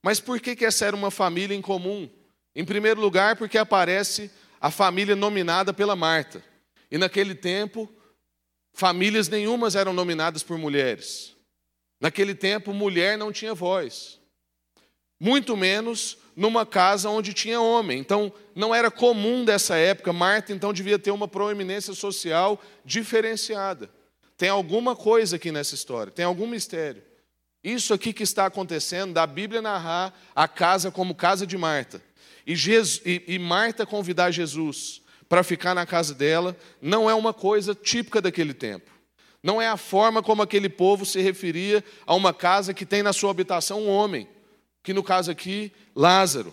Mas 0.02 0.18
por 0.18 0.40
que, 0.40 0.56
que 0.56 0.64
essa 0.64 0.84
era 0.84 0.96
uma 0.96 1.10
família 1.10 1.54
em 1.54 1.62
comum? 1.62 2.10
Em 2.54 2.64
primeiro 2.64 3.00
lugar, 3.00 3.36
porque 3.36 3.56
aparece 3.56 4.30
a 4.60 4.70
família 4.70 5.14
nominada 5.14 5.72
pela 5.72 5.94
Marta. 5.94 6.44
E 6.90 6.98
naquele 6.98 7.34
tempo, 7.34 7.88
famílias 8.72 9.28
nenhumas 9.28 9.76
eram 9.76 9.92
nominadas 9.92 10.42
por 10.42 10.58
mulheres. 10.58 11.34
Naquele 12.00 12.34
tempo, 12.34 12.74
mulher 12.74 13.16
não 13.16 13.32
tinha 13.32 13.54
voz. 13.54 14.20
Muito 15.20 15.56
menos 15.56 16.18
numa 16.34 16.66
casa 16.66 17.08
onde 17.08 17.32
tinha 17.32 17.60
homem. 17.60 17.98
Então, 17.98 18.32
não 18.56 18.74
era 18.74 18.90
comum 18.90 19.44
dessa 19.44 19.76
época. 19.76 20.12
Marta, 20.12 20.52
então, 20.52 20.72
devia 20.72 20.98
ter 20.98 21.12
uma 21.12 21.28
proeminência 21.28 21.94
social 21.94 22.60
diferenciada. 22.84 23.88
Tem 24.42 24.48
alguma 24.48 24.96
coisa 24.96 25.36
aqui 25.36 25.52
nessa 25.52 25.76
história, 25.76 26.10
tem 26.10 26.24
algum 26.24 26.48
mistério. 26.48 27.00
Isso 27.62 27.94
aqui 27.94 28.12
que 28.12 28.24
está 28.24 28.46
acontecendo, 28.46 29.12
da 29.12 29.24
Bíblia 29.24 29.62
narrar 29.62 30.12
a 30.34 30.48
casa 30.48 30.90
como 30.90 31.14
casa 31.14 31.46
de 31.46 31.56
Marta. 31.56 32.02
E, 32.44 32.56
Jesus, 32.56 33.00
e, 33.06 33.22
e 33.28 33.38
Marta 33.38 33.86
convidar 33.86 34.32
Jesus 34.32 35.00
para 35.28 35.44
ficar 35.44 35.76
na 35.76 35.86
casa 35.86 36.12
dela, 36.12 36.56
não 36.80 37.08
é 37.08 37.14
uma 37.14 37.32
coisa 37.32 37.72
típica 37.72 38.20
daquele 38.20 38.52
tempo. 38.52 38.90
Não 39.40 39.62
é 39.62 39.68
a 39.68 39.76
forma 39.76 40.20
como 40.20 40.42
aquele 40.42 40.68
povo 40.68 41.06
se 41.06 41.20
referia 41.20 41.84
a 42.04 42.12
uma 42.12 42.34
casa 42.34 42.74
que 42.74 42.84
tem 42.84 43.00
na 43.00 43.12
sua 43.12 43.30
habitação 43.30 43.82
um 43.82 43.88
homem, 43.88 44.28
que 44.82 44.92
no 44.92 45.04
caso 45.04 45.30
aqui, 45.30 45.72
Lázaro. 45.94 46.52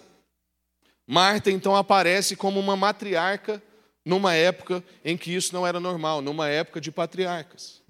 Marta 1.08 1.50
então 1.50 1.76
aparece 1.76 2.36
como 2.36 2.60
uma 2.60 2.76
matriarca 2.76 3.60
numa 4.06 4.34
época 4.34 4.84
em 5.04 5.18
que 5.18 5.34
isso 5.34 5.54
não 5.54 5.66
era 5.66 5.80
normal, 5.80 6.22
numa 6.22 6.48
época 6.48 6.80
de 6.80 6.92
patriarcas. 6.92 7.82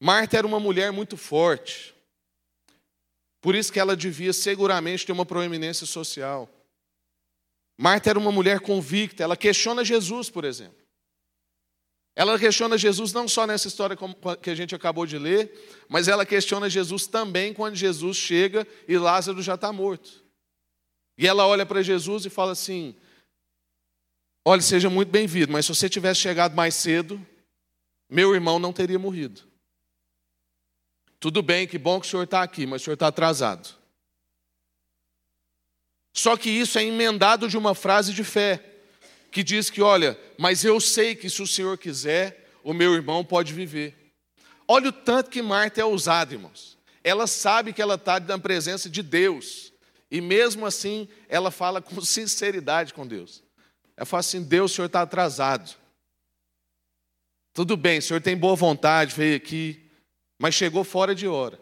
Marta 0.00 0.36
era 0.36 0.46
uma 0.46 0.60
mulher 0.60 0.92
muito 0.92 1.16
forte. 1.16 1.94
Por 3.40 3.54
isso 3.54 3.72
que 3.72 3.80
ela 3.80 3.96
devia 3.96 4.32
seguramente 4.32 5.06
ter 5.06 5.12
uma 5.12 5.24
proeminência 5.24 5.86
social. 5.86 6.48
Marta 7.78 8.10
era 8.10 8.18
uma 8.18 8.32
mulher 8.32 8.60
convicta, 8.60 9.22
ela 9.22 9.36
questiona 9.36 9.84
Jesus, 9.84 10.30
por 10.30 10.44
exemplo. 10.44 10.86
Ela 12.14 12.38
questiona 12.38 12.78
Jesus 12.78 13.12
não 13.12 13.28
só 13.28 13.46
nessa 13.46 13.68
história 13.68 13.94
que 14.40 14.48
a 14.48 14.54
gente 14.54 14.74
acabou 14.74 15.04
de 15.04 15.18
ler, 15.18 15.52
mas 15.86 16.08
ela 16.08 16.24
questiona 16.24 16.70
Jesus 16.70 17.06
também 17.06 17.52
quando 17.52 17.76
Jesus 17.76 18.16
chega 18.16 18.66
e 18.88 18.96
Lázaro 18.96 19.42
já 19.42 19.54
está 19.54 19.70
morto. 19.70 20.24
E 21.18 21.26
ela 21.26 21.46
olha 21.46 21.66
para 21.66 21.82
Jesus 21.82 22.24
e 22.24 22.30
fala 22.30 22.52
assim: 22.52 22.96
Olha, 24.48 24.62
seja 24.62 24.88
muito 24.88 25.08
bem-vindo, 25.08 25.50
mas 25.50 25.66
se 25.66 25.74
você 25.74 25.88
tivesse 25.88 26.20
chegado 26.20 26.54
mais 26.54 26.76
cedo, 26.76 27.20
meu 28.08 28.32
irmão 28.32 28.60
não 28.60 28.72
teria 28.72 28.96
morrido. 28.96 29.42
Tudo 31.18 31.42
bem, 31.42 31.66
que 31.66 31.76
bom 31.76 31.98
que 31.98 32.06
o 32.06 32.08
senhor 32.08 32.22
está 32.22 32.44
aqui, 32.44 32.64
mas 32.64 32.80
o 32.80 32.84
senhor 32.84 32.94
está 32.94 33.08
atrasado. 33.08 33.68
Só 36.12 36.36
que 36.36 36.48
isso 36.48 36.78
é 36.78 36.84
emendado 36.84 37.48
de 37.48 37.58
uma 37.58 37.74
frase 37.74 38.14
de 38.14 38.22
fé, 38.22 38.62
que 39.32 39.42
diz 39.42 39.68
que, 39.68 39.82
olha, 39.82 40.16
mas 40.38 40.64
eu 40.64 40.80
sei 40.80 41.16
que 41.16 41.28
se 41.28 41.42
o 41.42 41.46
senhor 41.46 41.76
quiser, 41.76 42.48
o 42.62 42.72
meu 42.72 42.94
irmão 42.94 43.24
pode 43.24 43.52
viver. 43.52 43.96
Olha 44.68 44.90
o 44.90 44.92
tanto 44.92 45.28
que 45.28 45.42
Marta 45.42 45.80
é 45.80 45.84
ousada, 45.84 46.34
irmãos. 46.34 46.78
Ela 47.02 47.26
sabe 47.26 47.72
que 47.72 47.82
ela 47.82 47.96
está 47.96 48.20
na 48.20 48.38
presença 48.38 48.88
de 48.88 49.02
Deus. 49.02 49.72
E 50.08 50.20
mesmo 50.20 50.64
assim, 50.66 51.08
ela 51.28 51.50
fala 51.50 51.82
com 51.82 51.98
sinceridade 52.00 52.94
com 52.94 53.04
Deus. 53.04 53.44
Ela 53.96 54.06
fala 54.06 54.20
assim: 54.20 54.42
Deus, 54.42 54.72
o 54.72 54.74
senhor 54.74 54.86
está 54.86 55.02
atrasado. 55.02 55.74
Tudo 57.52 57.76
bem, 57.76 57.98
o 57.98 58.02
senhor 58.02 58.20
tem 58.20 58.36
boa 58.36 58.54
vontade, 58.54 59.14
veio 59.14 59.36
aqui 59.36 59.86
mas 60.38 60.54
chegou 60.54 60.84
fora 60.84 61.14
de 61.14 61.26
hora. 61.26 61.58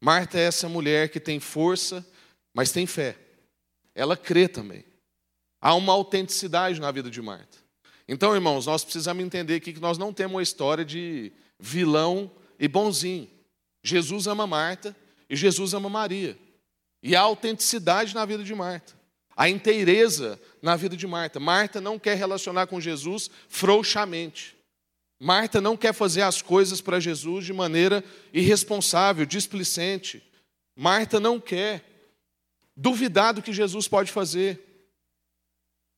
Marta 0.00 0.38
é 0.38 0.42
essa 0.42 0.68
mulher 0.68 1.08
que 1.08 1.20
tem 1.20 1.40
força, 1.40 2.06
mas 2.52 2.72
tem 2.72 2.86
fé. 2.86 3.16
Ela 3.94 4.16
crê 4.16 4.48
também. 4.48 4.84
Há 5.60 5.74
uma 5.74 5.92
autenticidade 5.92 6.80
na 6.80 6.90
vida 6.90 7.10
de 7.10 7.22
Marta. 7.22 7.58
Então, 8.06 8.34
irmãos, 8.34 8.66
nós 8.66 8.84
precisamos 8.84 9.24
entender 9.24 9.54
aqui 9.54 9.72
que 9.72 9.80
nós 9.80 9.96
não 9.96 10.12
temos 10.12 10.34
uma 10.34 10.42
história 10.42 10.84
de 10.84 11.32
vilão 11.58 12.30
e 12.58 12.68
bonzinho. 12.68 13.30
Jesus 13.82 14.26
ama 14.26 14.46
Marta 14.46 14.94
e 15.30 15.36
Jesus 15.36 15.72
ama 15.72 15.88
Maria. 15.88 16.38
E 17.02 17.16
há 17.16 17.20
autenticidade 17.20 18.14
na 18.14 18.26
vida 18.26 18.44
de 18.44 18.54
Marta. 18.54 18.92
A 19.36 19.48
inteireza 19.48 20.40
na 20.62 20.76
vida 20.76 20.96
de 20.96 21.06
Marta. 21.06 21.40
Marta 21.40 21.80
não 21.80 21.98
quer 21.98 22.16
relacionar 22.16 22.66
com 22.66 22.80
Jesus 22.80 23.30
frouxamente. 23.48 24.56
Marta 25.20 25.60
não 25.60 25.76
quer 25.76 25.92
fazer 25.92 26.22
as 26.22 26.42
coisas 26.42 26.80
para 26.80 27.00
Jesus 27.00 27.44
de 27.44 27.52
maneira 27.52 28.04
irresponsável, 28.32 29.24
displicente. 29.24 30.22
Marta 30.76 31.18
não 31.18 31.40
quer 31.40 31.84
duvidar 32.76 33.34
do 33.34 33.42
que 33.42 33.52
Jesus 33.52 33.88
pode 33.88 34.10
fazer. 34.10 34.60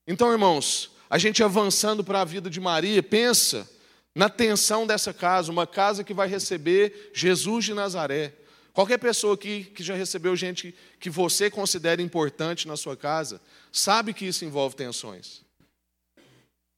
Então, 0.07 0.31
irmãos, 0.31 0.93
a 1.09 1.19
gente 1.19 1.43
avançando 1.43 2.05
para 2.05 2.21
a 2.21 2.25
vida 2.25 2.49
de 2.50 2.61
Maria, 2.61 3.02
pensa 3.02 3.69
na 4.14 4.28
tensão 4.28 4.87
dessa 4.87 5.12
casa, 5.12 5.52
uma 5.52 5.66
casa 5.66 6.05
que 6.05 6.14
vai 6.14 6.28
receber 6.28 7.11
Jesus 7.12 7.64
de 7.64 7.75
Nazaré. 7.75 8.33
Qualquer 8.76 8.99
pessoa 8.99 9.33
aqui 9.33 9.64
que 9.64 9.83
já 9.83 9.95
recebeu 9.95 10.37
gente 10.37 10.75
que 11.00 11.09
você 11.09 11.50
considera 11.50 12.02
importante 12.02 12.68
na 12.68 12.76
sua 12.76 12.95
casa, 12.95 13.40
sabe 13.73 14.12
que 14.12 14.26
isso 14.26 14.45
envolve 14.45 14.76
tensões. 14.76 15.40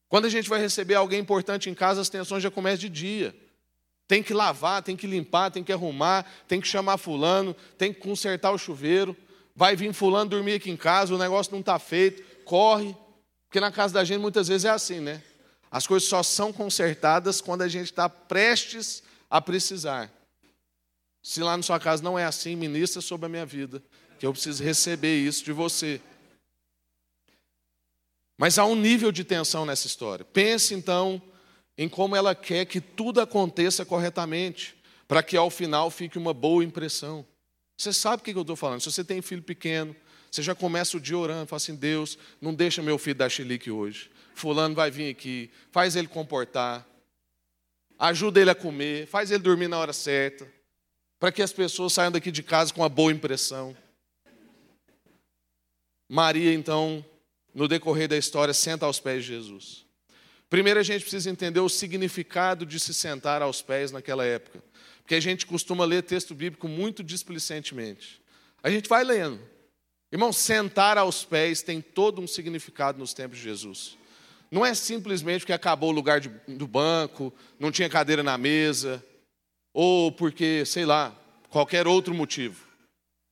Quando 0.09 0.27
a 0.27 0.29
gente 0.29 0.49
vai 0.49 0.61
receber 0.61 0.95
alguém 0.95 1.19
importante 1.19 1.69
em 1.69 1.75
casa, 1.75 2.01
as 2.01 2.09
tensões 2.09 2.41
já 2.41 2.53
começam 2.53 2.79
de 2.79 2.89
dia. 2.89 3.35
Tem 4.07 4.23
que 4.23 4.33
lavar, 4.33 4.81
tem 4.81 4.95
que 4.95 5.09
limpar, 5.09 5.51
tem 5.51 5.65
que 5.65 5.73
arrumar, 5.73 6.25
tem 6.47 6.61
que 6.61 6.69
chamar 6.69 6.99
fulano, 6.99 7.53
tem 7.77 7.93
que 7.93 7.99
consertar 7.99 8.53
o 8.53 8.59
chuveiro. 8.59 9.17
Vai 9.53 9.75
vir 9.75 9.93
fulano 9.93 10.31
dormir 10.31 10.53
aqui 10.53 10.71
em 10.71 10.77
casa, 10.77 11.13
o 11.13 11.19
negócio 11.19 11.51
não 11.51 11.59
está 11.59 11.81
feito, 11.81 12.23
corre. 12.45 12.95
Porque 13.49 13.59
na 13.59 13.73
casa 13.73 13.95
da 13.95 14.05
gente 14.05 14.21
muitas 14.21 14.47
vezes 14.47 14.67
é 14.67 14.71
assim, 14.71 15.01
né? 15.01 15.21
As 15.69 15.85
coisas 15.85 16.09
só 16.09 16.23
são 16.23 16.53
consertadas 16.53 17.41
quando 17.41 17.63
a 17.63 17.69
gente 17.69 17.87
está 17.87 18.09
prestes 18.09 19.03
a 19.29 19.41
precisar. 19.41 20.17
Se 21.29 21.43
lá 21.43 21.55
na 21.55 21.63
sua 21.63 21.79
casa 21.79 22.03
não 22.03 22.19
é 22.19 22.25
assim, 22.25 22.57
ministra 22.57 23.03
sobre 23.03 23.27
a 23.27 23.29
minha 23.29 23.45
vida, 23.45 23.83
que 24.19 24.25
eu 24.25 24.33
preciso 24.33 24.65
receber 24.65 25.15
isso 25.15 25.45
de 25.45 25.53
você. 25.53 26.01
Mas 28.39 28.59
há 28.59 28.65
um 28.65 28.75
nível 28.75 29.13
de 29.13 29.23
tensão 29.25 29.67
nessa 29.67 29.87
história. 29.87 30.25
Pense 30.25 30.73
então 30.73 31.21
em 31.77 31.87
como 31.87 32.17
ela 32.17 32.35
quer 32.35 32.65
que 32.65 32.81
tudo 32.81 33.21
aconteça 33.21 33.85
corretamente, 33.85 34.75
para 35.07 35.23
que 35.23 35.37
ao 35.37 35.51
final 35.51 35.91
fique 35.91 36.17
uma 36.17 36.33
boa 36.33 36.65
impressão. 36.65 37.27
Você 37.77 37.93
sabe 37.93 38.23
o 38.23 38.25
que 38.25 38.31
eu 38.31 38.41
estou 38.41 38.57
falando? 38.57 38.81
Se 38.81 38.91
você 38.91 39.05
tem 39.05 39.21
filho 39.21 39.43
pequeno, 39.43 39.95
você 40.31 40.41
já 40.41 40.55
começa 40.55 40.97
o 40.97 41.01
dia 41.01 41.19
orando, 41.19 41.47
fala 41.47 41.59
assim: 41.59 41.75
Deus, 41.75 42.17
não 42.41 42.55
deixa 42.55 42.81
meu 42.81 42.97
filho 42.97 43.17
dar 43.17 43.29
chilique 43.29 43.71
hoje. 43.71 44.11
Fulano 44.35 44.75
vai 44.75 44.91
vir 44.91 45.11
aqui, 45.11 45.51
faz 45.73 45.95
ele 45.95 46.09
comportar, 46.09 46.89
ajuda 47.99 48.41
ele 48.41 48.49
a 48.49 48.55
comer, 48.55 49.07
faz 49.07 49.31
ele 49.31 49.43
dormir 49.43 49.69
na 49.69 49.79
hora 49.79 49.93
certa, 49.93 50.57
para 51.19 51.33
que 51.33 51.43
as 51.43 51.53
pessoas 51.53 51.93
saiam 51.93 52.13
daqui 52.13 52.31
de 52.31 52.43
casa 52.43 52.73
com 52.73 52.81
uma 52.81 52.89
boa 52.89 53.13
impressão. 53.13 53.77
Maria, 56.09 56.55
então, 56.55 57.05
no 57.55 57.69
decorrer 57.69 58.09
da 58.09 58.17
história, 58.17 58.55
senta 58.55 58.87
aos 58.87 59.01
pés 59.01 59.25
de 59.25 59.29
Jesus. 59.29 59.85
Primeiro, 60.49 60.81
a 60.81 60.83
gente 60.83 61.03
precisa 61.03 61.29
entender 61.29 61.61
o 61.61 61.69
significado 61.69 62.65
de 62.65 62.81
se 62.81 62.95
sentar 62.95 63.43
aos 63.43 63.61
pés 63.61 63.93
naquela 63.93 64.25
época, 64.25 64.63
porque 65.03 65.15
a 65.15 65.21
gente 65.21 65.45
costuma 65.45 65.85
ler 65.85 66.03
texto 66.03 66.35
bíblico 66.35 66.67
muito 66.67 67.03
displicentemente. 67.03 68.23
A 68.63 68.71
gente 68.71 68.89
vai 68.89 69.05
lendo. 69.05 69.41
Irmão, 70.11 70.33
sentar 70.33 70.97
aos 70.97 71.25
pés 71.25 71.61
tem 71.61 71.83
todo 71.83 72.23
um 72.23 72.27
significado 72.27 72.99
nos 72.99 73.13
tempos 73.13 73.37
de 73.37 73.45
Jesus. 73.45 73.99
Não 74.51 74.65
é 74.65 74.73
simplesmente 74.73 75.41
porque 75.41 75.53
acabou 75.53 75.91
o 75.91 75.95
lugar 75.95 76.21
de, 76.21 76.31
do 76.49 76.67
banco, 76.67 77.33
não 77.61 77.71
tinha 77.71 77.91
cadeira 77.91 78.23
na 78.23 78.39
mesa, 78.39 79.05
ou 79.81 80.11
porque, 80.11 80.65
sei 80.67 80.85
lá, 80.85 81.17
qualquer 81.51 81.87
outro 81.87 82.13
motivo. 82.13 82.67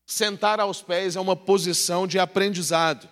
Sentar 0.07 0.61
aos 0.61 0.81
pés 0.81 1.17
é 1.17 1.21
uma 1.21 1.35
posição 1.35 2.07
de 2.07 2.21
aprendizado. 2.21 3.09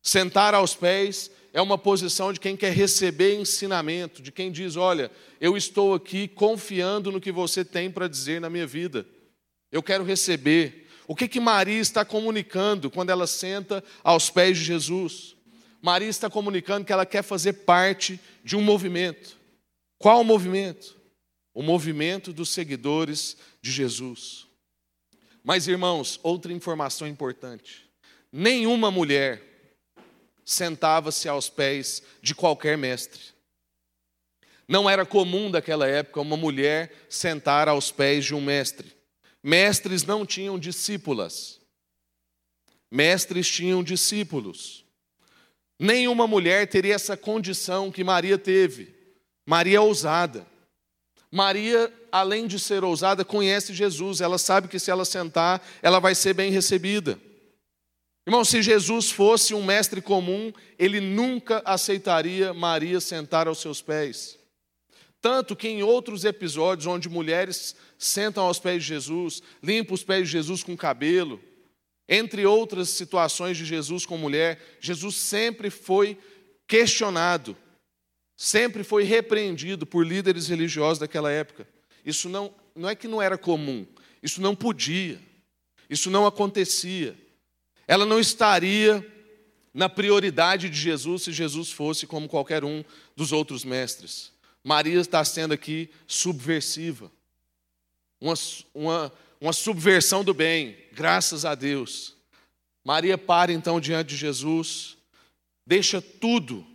Sentar 0.00 0.54
aos 0.54 0.72
pés 0.72 1.32
é 1.52 1.60
uma 1.60 1.76
posição 1.76 2.32
de 2.32 2.38
quem 2.38 2.56
quer 2.56 2.72
receber 2.72 3.34
ensinamento, 3.34 4.22
de 4.22 4.30
quem 4.30 4.52
diz: 4.52 4.76
Olha, 4.76 5.10
eu 5.40 5.56
estou 5.56 5.94
aqui 5.94 6.28
confiando 6.28 7.10
no 7.10 7.20
que 7.20 7.32
você 7.32 7.64
tem 7.64 7.90
para 7.90 8.06
dizer 8.06 8.40
na 8.40 8.48
minha 8.48 8.68
vida. 8.68 9.04
Eu 9.72 9.82
quero 9.82 10.04
receber. 10.04 10.86
O 11.08 11.16
que, 11.16 11.26
que 11.26 11.40
Maria 11.40 11.80
está 11.80 12.04
comunicando 12.04 12.88
quando 12.88 13.10
ela 13.10 13.26
senta 13.26 13.82
aos 14.04 14.30
pés 14.30 14.58
de 14.58 14.62
Jesus? 14.62 15.34
Maria 15.82 16.08
está 16.08 16.30
comunicando 16.30 16.86
que 16.86 16.92
ela 16.92 17.04
quer 17.04 17.24
fazer 17.24 17.54
parte 17.64 18.20
de 18.44 18.54
um 18.54 18.62
movimento. 18.62 19.36
Qual 19.98 20.20
o 20.20 20.24
movimento? 20.24 21.02
O 21.54 21.62
movimento 21.62 22.32
dos 22.32 22.50
seguidores 22.50 23.36
de 23.62 23.70
Jesus. 23.70 24.46
Mas, 25.42 25.68
irmãos, 25.68 26.18
outra 26.22 26.52
informação 26.52 27.06
importante: 27.06 27.88
nenhuma 28.32 28.90
mulher 28.90 29.40
sentava-se 30.44 31.28
aos 31.28 31.48
pés 31.48 32.02
de 32.20 32.34
qualquer 32.34 32.76
mestre. 32.76 33.20
Não 34.66 34.88
era 34.88 35.04
comum 35.04 35.50
daquela 35.50 35.86
época 35.86 36.20
uma 36.20 36.36
mulher 36.36 36.92
sentar 37.08 37.68
aos 37.68 37.90
pés 37.92 38.24
de 38.24 38.34
um 38.34 38.40
mestre. 38.40 38.92
Mestres 39.42 40.04
não 40.04 40.24
tinham 40.24 40.58
discípulas. 40.58 41.60
Mestres 42.90 43.48
tinham 43.50 43.82
discípulos. 43.82 44.84
Nenhuma 45.78 46.26
mulher 46.26 46.66
teria 46.66 46.94
essa 46.94 47.16
condição 47.16 47.90
que 47.90 48.02
Maria 48.02 48.38
teve. 48.38 48.94
Maria 49.44 49.76
é 49.76 49.80
ousada. 49.80 50.46
Maria, 51.34 51.92
além 52.12 52.46
de 52.46 52.60
ser 52.60 52.84
ousada, 52.84 53.24
conhece 53.24 53.74
Jesus, 53.74 54.20
ela 54.20 54.38
sabe 54.38 54.68
que 54.68 54.78
se 54.78 54.88
ela 54.88 55.04
sentar, 55.04 55.60
ela 55.82 55.98
vai 55.98 56.14
ser 56.14 56.32
bem 56.32 56.52
recebida. 56.52 57.18
Irmão, 58.24 58.44
se 58.44 58.62
Jesus 58.62 59.10
fosse 59.10 59.52
um 59.52 59.64
mestre 59.64 60.00
comum, 60.00 60.52
ele 60.78 61.00
nunca 61.00 61.60
aceitaria 61.64 62.54
Maria 62.54 63.00
sentar 63.00 63.48
aos 63.48 63.58
seus 63.58 63.82
pés. 63.82 64.38
Tanto 65.20 65.56
que 65.56 65.66
em 65.66 65.82
outros 65.82 66.24
episódios, 66.24 66.86
onde 66.86 67.08
mulheres 67.08 67.74
sentam 67.98 68.44
aos 68.44 68.60
pés 68.60 68.84
de 68.84 68.90
Jesus, 68.90 69.42
limpam 69.60 69.94
os 69.94 70.04
pés 70.04 70.28
de 70.28 70.32
Jesus 70.34 70.62
com 70.62 70.76
cabelo, 70.76 71.40
entre 72.08 72.46
outras 72.46 72.90
situações 72.90 73.56
de 73.56 73.64
Jesus 73.64 74.06
com 74.06 74.16
mulher, 74.16 74.78
Jesus 74.78 75.16
sempre 75.16 75.68
foi 75.68 76.16
questionado, 76.68 77.56
sempre 78.36 78.82
foi 78.82 79.04
repreendido 79.04 79.86
por 79.86 80.06
líderes 80.06 80.48
religiosos 80.48 80.98
daquela 80.98 81.30
época. 81.30 81.66
Isso 82.04 82.28
não, 82.28 82.54
não 82.74 82.88
é 82.88 82.94
que 82.94 83.08
não 83.08 83.22
era 83.22 83.38
comum, 83.38 83.86
isso 84.22 84.40
não 84.40 84.54
podia, 84.54 85.20
isso 85.88 86.10
não 86.10 86.26
acontecia. 86.26 87.16
Ela 87.86 88.04
não 88.04 88.18
estaria 88.18 89.04
na 89.72 89.88
prioridade 89.88 90.70
de 90.70 90.78
Jesus 90.78 91.22
se 91.22 91.32
Jesus 91.32 91.70
fosse 91.70 92.06
como 92.06 92.28
qualquer 92.28 92.64
um 92.64 92.84
dos 93.16 93.32
outros 93.32 93.64
mestres. 93.64 94.32
Maria 94.62 94.98
está 94.98 95.22
sendo 95.24 95.52
aqui 95.52 95.90
subversiva, 96.06 97.12
uma, 98.20 98.34
uma, 98.72 99.12
uma 99.40 99.52
subversão 99.52 100.24
do 100.24 100.32
bem, 100.32 100.76
graças 100.92 101.44
a 101.44 101.54
Deus. 101.54 102.16
Maria 102.82 103.18
para 103.18 103.52
então 103.52 103.78
diante 103.80 104.10
de 104.10 104.16
Jesus, 104.16 104.96
deixa 105.66 106.00
tudo 106.00 106.66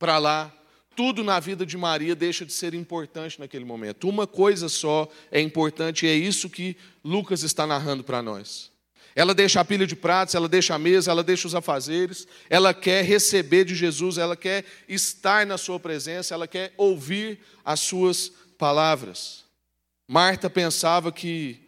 para 0.00 0.16
lá, 0.16 0.50
tudo 0.96 1.22
na 1.22 1.38
vida 1.38 1.64
de 1.64 1.76
Maria 1.76 2.16
deixa 2.16 2.44
de 2.44 2.54
ser 2.54 2.72
importante 2.72 3.38
naquele 3.38 3.66
momento. 3.66 4.08
Uma 4.08 4.26
coisa 4.26 4.66
só 4.66 5.06
é 5.30 5.40
importante 5.40 6.06
e 6.06 6.08
é 6.08 6.14
isso 6.14 6.48
que 6.48 6.74
Lucas 7.04 7.42
está 7.42 7.66
narrando 7.66 8.02
para 8.02 8.22
nós. 8.22 8.72
Ela 9.14 9.34
deixa 9.34 9.60
a 9.60 9.64
pilha 9.64 9.86
de 9.86 9.94
pratos, 9.94 10.34
ela 10.34 10.48
deixa 10.48 10.74
a 10.74 10.78
mesa, 10.78 11.10
ela 11.10 11.22
deixa 11.22 11.46
os 11.46 11.54
afazeres, 11.54 12.26
ela 12.48 12.72
quer 12.72 13.04
receber 13.04 13.64
de 13.64 13.74
Jesus, 13.74 14.16
ela 14.16 14.36
quer 14.36 14.64
estar 14.88 15.44
na 15.44 15.58
sua 15.58 15.78
presença, 15.78 16.32
ela 16.32 16.48
quer 16.48 16.72
ouvir 16.78 17.40
as 17.62 17.80
suas 17.80 18.32
palavras. 18.56 19.44
Marta 20.08 20.48
pensava 20.48 21.12
que, 21.12 21.60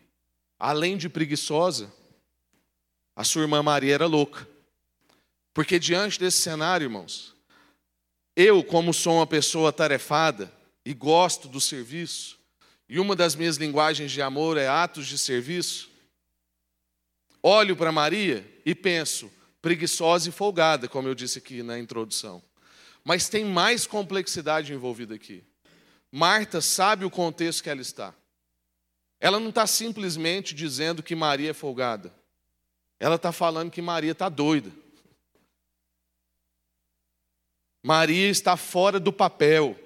além 0.59 0.97
de 0.97 1.09
preguiçosa, 1.09 1.93
a 3.15 3.25
sua 3.25 3.43
irmã 3.43 3.63
Maria 3.63 3.95
era 3.95 4.07
louca. 4.07 4.49
Porque 5.53 5.79
diante 5.79 6.19
desse 6.19 6.39
cenário, 6.39 6.87
irmãos, 6.87 7.35
eu, 8.37 8.63
como 8.65 8.95
sou 8.95 9.17
uma 9.17 9.27
pessoa 9.27 9.73
tarefada 9.73 10.53
e 10.85 10.95
gosto 10.95 11.49
do 11.49 11.61
serviço, 11.61 12.39
e 12.89 12.99
uma 12.99 13.15
das 13.15 13.35
minhas 13.35 13.57
linguagens 13.57 14.11
de 14.11 14.21
amor 14.21 14.57
é 14.57 14.69
atos 14.69 15.07
de 15.07 15.19
serviço, 15.19 15.91
olho 17.43 17.77
para 17.77 17.93
Maria 17.93 18.47
e 18.65 18.75
penso, 18.75 19.31
preguiçosa 19.61 20.29
e 20.29 20.33
folgada, 20.33 20.89
como 20.89 21.09
eu 21.09 21.15
disse 21.15 21.39
aqui 21.39 21.63
na 21.63 21.79
introdução. 21.79 22.43
Mas 23.05 23.29
tem 23.29 23.45
mais 23.45 23.87
complexidade 23.87 24.73
envolvida 24.73 25.15
aqui. 25.15 25.43
Marta 26.11 26.61
sabe 26.61 27.05
o 27.05 27.11
contexto 27.11 27.63
que 27.63 27.71
ela 27.71 27.81
está. 27.81 28.15
Ela 29.19 29.41
não 29.41 29.49
está 29.49 29.67
simplesmente 29.67 30.55
dizendo 30.55 31.03
que 31.03 31.15
Maria 31.15 31.51
é 31.51 31.55
folgada. 31.55 32.13
Ela 33.01 33.15
está 33.15 33.33
falando 33.33 33.71
que 33.71 33.81
Maria 33.81 34.13
está 34.13 34.29
doida. 34.29 34.71
Maria 37.83 38.29
está 38.29 38.57
fora 38.57 39.01
do 39.01 39.13
papel. 39.13 39.79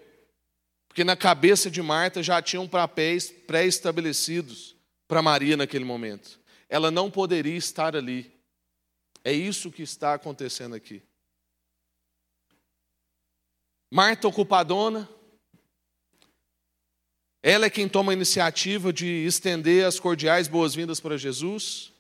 Porque 0.89 1.05
na 1.05 1.17
cabeça 1.17 1.71
de 1.71 1.83
Marta 1.83 2.23
já 2.23 2.41
tinham 2.41 2.69
papéis 2.69 3.31
pré-estabelecidos 3.31 4.77
para 5.07 5.23
Maria 5.23 5.57
naquele 5.57 5.85
momento. 5.85 6.41
Ela 6.69 6.91
não 6.91 7.11
poderia 7.11 7.57
estar 7.57 7.95
ali. 7.95 8.33
É 9.25 9.33
isso 9.33 9.71
que 9.71 9.83
está 9.83 10.15
acontecendo 10.15 10.75
aqui. 10.75 11.03
Marta 13.91 14.27
ocupadona, 14.27 15.09
ela 17.43 17.67
é 17.67 17.71
quem 17.71 17.89
toma 17.89 18.13
a 18.13 18.15
iniciativa 18.15 18.93
de 18.93 19.07
estender 19.25 19.85
as 19.85 20.01
cordiais 20.01 20.49
boas-vindas 20.49 20.99
para 20.99 21.17
Jesus. 21.17 21.93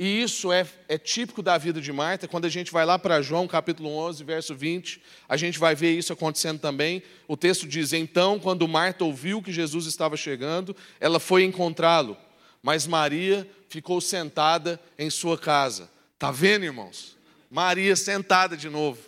E 0.00 0.22
isso 0.22 0.52
é, 0.52 0.64
é, 0.86 0.96
típico 0.96 1.42
da 1.42 1.58
vida 1.58 1.80
de 1.80 1.92
Marta. 1.92 2.28
Quando 2.28 2.44
a 2.44 2.48
gente 2.48 2.70
vai 2.70 2.86
lá 2.86 2.96
para 2.96 3.20
João 3.20 3.48
capítulo 3.48 3.90
11, 3.90 4.22
verso 4.22 4.54
20, 4.54 5.02
a 5.28 5.36
gente 5.36 5.58
vai 5.58 5.74
ver 5.74 5.98
isso 5.98 6.12
acontecendo 6.12 6.60
também. 6.60 7.02
O 7.26 7.36
texto 7.36 7.66
diz: 7.66 7.92
Então, 7.92 8.38
quando 8.38 8.68
Marta 8.68 9.04
ouviu 9.04 9.42
que 9.42 9.52
Jesus 9.52 9.86
estava 9.86 10.16
chegando, 10.16 10.74
ela 11.00 11.18
foi 11.18 11.42
encontrá-lo. 11.42 12.16
Mas 12.62 12.86
Maria 12.86 13.50
ficou 13.68 14.00
sentada 14.00 14.80
em 14.96 15.10
sua 15.10 15.36
casa. 15.36 15.90
Está 16.14 16.30
vendo, 16.30 16.64
irmãos? 16.64 17.16
Maria 17.50 17.96
sentada 17.96 18.56
de 18.56 18.70
novo. 18.70 19.02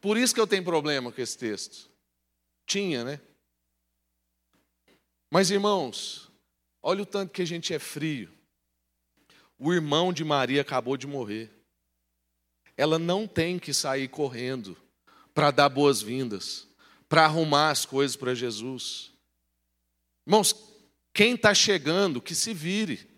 Por 0.00 0.16
isso 0.16 0.32
que 0.32 0.40
eu 0.40 0.46
tenho 0.46 0.62
problema 0.62 1.10
com 1.10 1.20
esse 1.20 1.36
texto. 1.36 1.90
Tinha, 2.64 3.02
né? 3.02 3.20
Mas, 5.28 5.50
irmãos, 5.50 6.30
olha 6.80 7.02
o 7.02 7.06
tanto 7.06 7.32
que 7.32 7.42
a 7.42 7.46
gente 7.46 7.74
é 7.74 7.80
frio. 7.80 8.30
O 9.64 9.72
irmão 9.72 10.12
de 10.12 10.24
Maria 10.24 10.60
acabou 10.60 10.96
de 10.96 11.06
morrer. 11.06 11.48
Ela 12.76 12.98
não 12.98 13.28
tem 13.28 13.60
que 13.60 13.72
sair 13.72 14.08
correndo 14.08 14.76
para 15.32 15.52
dar 15.52 15.68
boas-vindas, 15.68 16.66
para 17.08 17.26
arrumar 17.26 17.70
as 17.70 17.86
coisas 17.86 18.16
para 18.16 18.34
Jesus. 18.34 19.12
Irmãos, 20.26 20.52
quem 21.14 21.34
está 21.34 21.54
chegando, 21.54 22.20
que 22.20 22.34
se 22.34 22.52
vire. 22.52 23.08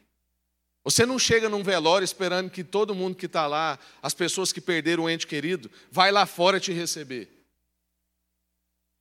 Você 0.85 1.07
não 1.07 1.19
chega 1.19 1.49
num 1.49 1.63
velório 1.63 2.05
esperando 2.05 2.51
que 2.51 2.63
todo 2.63 2.95
mundo 2.95 3.17
que 3.17 3.25
está 3.25 3.47
lá, 3.47 3.79
as 4.03 4.13
pessoas 4.13 4.53
que 4.53 4.61
perderam 4.61 5.05
o 5.05 5.09
ente 5.09 5.27
querido, 5.27 5.71
vai 5.91 6.13
lá 6.13 6.27
fora 6.27 6.61
te 6.61 6.75
receber. 6.75 7.31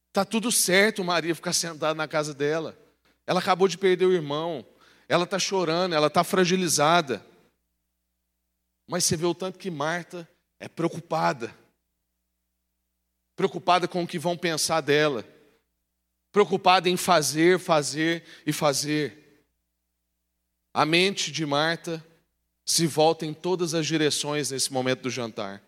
Está 0.07 0.23
tudo 0.23 0.49
certo 0.49 1.03
Maria 1.03 1.35
ficar 1.35 1.51
sentada 1.51 1.93
na 1.93 2.07
casa 2.07 2.33
dela. 2.33 2.79
Ela 3.27 3.41
acabou 3.41 3.67
de 3.67 3.77
perder 3.77 4.05
o 4.05 4.13
irmão. 4.13 4.65
Ela 5.09 5.25
está 5.25 5.37
chorando, 5.37 5.93
ela 5.93 6.07
está 6.07 6.23
fragilizada. 6.23 7.32
Mas 8.93 9.05
você 9.05 9.17
vê 9.17 9.25
o 9.25 9.33
tanto 9.33 9.57
que 9.57 9.71
Marta 9.71 10.29
é 10.59 10.67
preocupada. 10.67 11.51
Preocupada 13.35 13.87
com 13.87 14.03
o 14.03 14.07
que 14.07 14.19
vão 14.19 14.37
pensar 14.37 14.81
dela. 14.81 15.25
Preocupada 16.31 16.87
em 16.87 16.95
fazer, 16.95 17.57
fazer 17.57 18.23
e 18.45 18.53
fazer. 18.53 19.47
A 20.71 20.85
mente 20.85 21.31
de 21.31 21.43
Marta 21.43 22.05
se 22.63 22.85
volta 22.85 23.25
em 23.25 23.33
todas 23.33 23.73
as 23.73 23.87
direções 23.87 24.51
nesse 24.51 24.71
momento 24.71 25.01
do 25.01 25.09
jantar. 25.09 25.63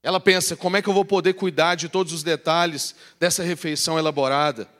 Ela 0.00 0.20
pensa: 0.20 0.56
como 0.56 0.76
é 0.76 0.82
que 0.82 0.88
eu 0.88 0.94
vou 0.94 1.04
poder 1.04 1.34
cuidar 1.34 1.74
de 1.74 1.88
todos 1.88 2.12
os 2.12 2.22
detalhes 2.22 2.94
dessa 3.18 3.42
refeição 3.42 3.98
elaborada? 3.98 4.70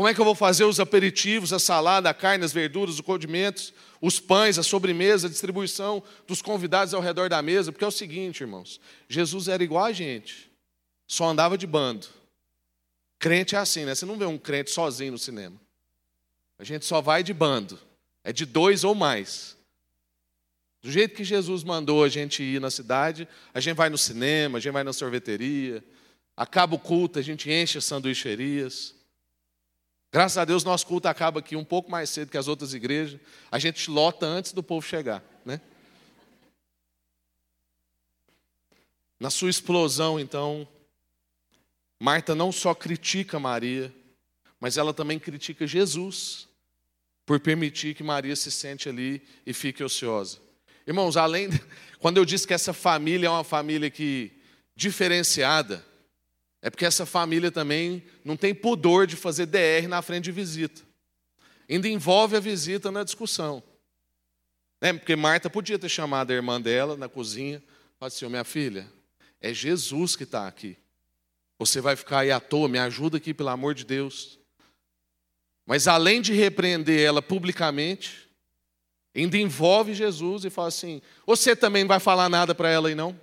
Como 0.00 0.08
é 0.08 0.14
que 0.14 0.20
eu 0.22 0.24
vou 0.24 0.34
fazer 0.34 0.64
os 0.64 0.80
aperitivos, 0.80 1.52
a 1.52 1.58
salada, 1.58 2.08
a 2.08 2.14
carne, 2.14 2.42
as 2.42 2.54
verduras, 2.54 2.94
os 2.94 3.00
condimentos, 3.02 3.70
os 4.00 4.18
pães, 4.18 4.58
a 4.58 4.62
sobremesa, 4.62 5.26
a 5.26 5.30
distribuição 5.30 6.02
dos 6.26 6.40
convidados 6.40 6.94
ao 6.94 7.02
redor 7.02 7.28
da 7.28 7.42
mesa? 7.42 7.70
Porque 7.70 7.84
é 7.84 7.86
o 7.86 7.90
seguinte, 7.90 8.40
irmãos: 8.40 8.80
Jesus 9.10 9.46
era 9.46 9.62
igual 9.62 9.84
a 9.84 9.92
gente, 9.92 10.50
só 11.06 11.28
andava 11.28 11.58
de 11.58 11.66
bando. 11.66 12.06
Crente 13.18 13.54
é 13.54 13.58
assim, 13.58 13.84
né? 13.84 13.94
Você 13.94 14.06
não 14.06 14.16
vê 14.16 14.24
um 14.24 14.38
crente 14.38 14.70
sozinho 14.70 15.12
no 15.12 15.18
cinema. 15.18 15.60
A 16.58 16.64
gente 16.64 16.86
só 16.86 17.02
vai 17.02 17.22
de 17.22 17.34
bando, 17.34 17.78
é 18.24 18.32
de 18.32 18.46
dois 18.46 18.84
ou 18.84 18.94
mais. 18.94 19.54
Do 20.80 20.90
jeito 20.90 21.14
que 21.14 21.24
Jesus 21.24 21.62
mandou 21.62 22.02
a 22.02 22.08
gente 22.08 22.42
ir 22.42 22.58
na 22.58 22.70
cidade, 22.70 23.28
a 23.52 23.60
gente 23.60 23.76
vai 23.76 23.90
no 23.90 23.98
cinema, 23.98 24.56
a 24.56 24.60
gente 24.62 24.72
vai 24.72 24.82
na 24.82 24.94
sorveteria, 24.94 25.84
acaba 26.34 26.74
o 26.74 26.78
culto, 26.78 27.18
a 27.18 27.22
gente 27.22 27.52
enche 27.52 27.76
as 27.76 27.84
sanduicherias. 27.84 28.98
Graças 30.12 30.38
a 30.38 30.44
Deus, 30.44 30.64
nosso 30.64 30.86
culto 30.86 31.06
acaba 31.06 31.38
aqui 31.38 31.54
um 31.54 31.64
pouco 31.64 31.90
mais 31.90 32.10
cedo 32.10 32.30
que 32.30 32.38
as 32.38 32.48
outras 32.48 32.74
igrejas. 32.74 33.20
A 33.50 33.58
gente 33.58 33.88
lota 33.88 34.26
antes 34.26 34.52
do 34.52 34.62
povo 34.62 34.84
chegar, 34.84 35.22
né? 35.44 35.60
Na 39.20 39.30
sua 39.30 39.50
explosão, 39.50 40.18
então, 40.18 40.66
Marta 42.00 42.34
não 42.34 42.50
só 42.50 42.74
critica 42.74 43.38
Maria, 43.38 43.94
mas 44.58 44.76
ela 44.76 44.92
também 44.92 45.18
critica 45.18 45.66
Jesus 45.66 46.48
por 47.24 47.38
permitir 47.38 47.94
que 47.94 48.02
Maria 48.02 48.34
se 48.34 48.50
sente 48.50 48.88
ali 48.88 49.22
e 49.46 49.52
fique 49.52 49.84
ociosa. 49.84 50.38
Irmãos, 50.86 51.16
além 51.16 51.48
quando 52.00 52.16
eu 52.16 52.24
disse 52.24 52.46
que 52.46 52.54
essa 52.54 52.72
família 52.72 53.28
é 53.28 53.30
uma 53.30 53.44
família 53.44 53.90
que 53.90 54.32
diferenciada, 54.74 55.84
é 56.62 56.68
porque 56.68 56.84
essa 56.84 57.06
família 57.06 57.50
também 57.50 58.02
não 58.24 58.36
tem 58.36 58.54
pudor 58.54 59.06
de 59.06 59.16
fazer 59.16 59.46
DR 59.46 59.88
na 59.88 60.02
frente 60.02 60.24
de 60.24 60.32
visita. 60.32 60.82
Ainda 61.68 61.88
envolve 61.88 62.36
a 62.36 62.40
visita 62.40 62.90
na 62.90 63.02
discussão. 63.02 63.62
É, 64.80 64.92
porque 64.92 65.14
Marta 65.16 65.48
podia 65.48 65.78
ter 65.78 65.88
chamado 65.88 66.30
a 66.30 66.34
irmã 66.34 66.60
dela 66.60 66.96
na 66.96 67.08
cozinha, 67.08 67.62
falado 67.98 68.12
assim, 68.12 68.26
minha 68.26 68.44
filha, 68.44 68.86
é 69.40 69.52
Jesus 69.54 70.16
que 70.16 70.24
está 70.24 70.46
aqui. 70.46 70.76
Você 71.58 71.80
vai 71.80 71.96
ficar 71.96 72.20
aí 72.20 72.30
à 72.30 72.40
toa, 72.40 72.68
me 72.68 72.78
ajuda 72.78 73.18
aqui, 73.18 73.34
pelo 73.34 73.50
amor 73.50 73.74
de 73.74 73.84
Deus. 73.84 74.38
Mas 75.66 75.86
além 75.86 76.20
de 76.20 76.32
repreender 76.32 77.00
ela 77.00 77.20
publicamente, 77.22 78.28
ainda 79.14 79.36
envolve 79.36 79.94
Jesus 79.94 80.44
e 80.44 80.50
fala 80.50 80.68
assim: 80.68 81.02
Você 81.26 81.54
também 81.54 81.84
não 81.84 81.88
vai 81.88 82.00
falar 82.00 82.28
nada 82.28 82.54
para 82.54 82.70
ela 82.70 82.88
aí, 82.88 82.94
não? 82.94 83.18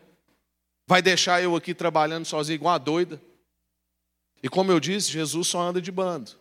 Vai 0.88 1.02
deixar 1.02 1.44
eu 1.44 1.54
aqui 1.54 1.74
trabalhando 1.74 2.26
sozinho, 2.26 2.56
igual 2.56 2.74
a 2.74 2.78
doida? 2.78 3.22
E 4.42 4.48
como 4.48 4.72
eu 4.72 4.80
disse, 4.80 5.12
Jesus 5.12 5.50
só 5.50 5.62
anda 5.62 5.82
de 5.82 5.92
bando. 5.92 6.32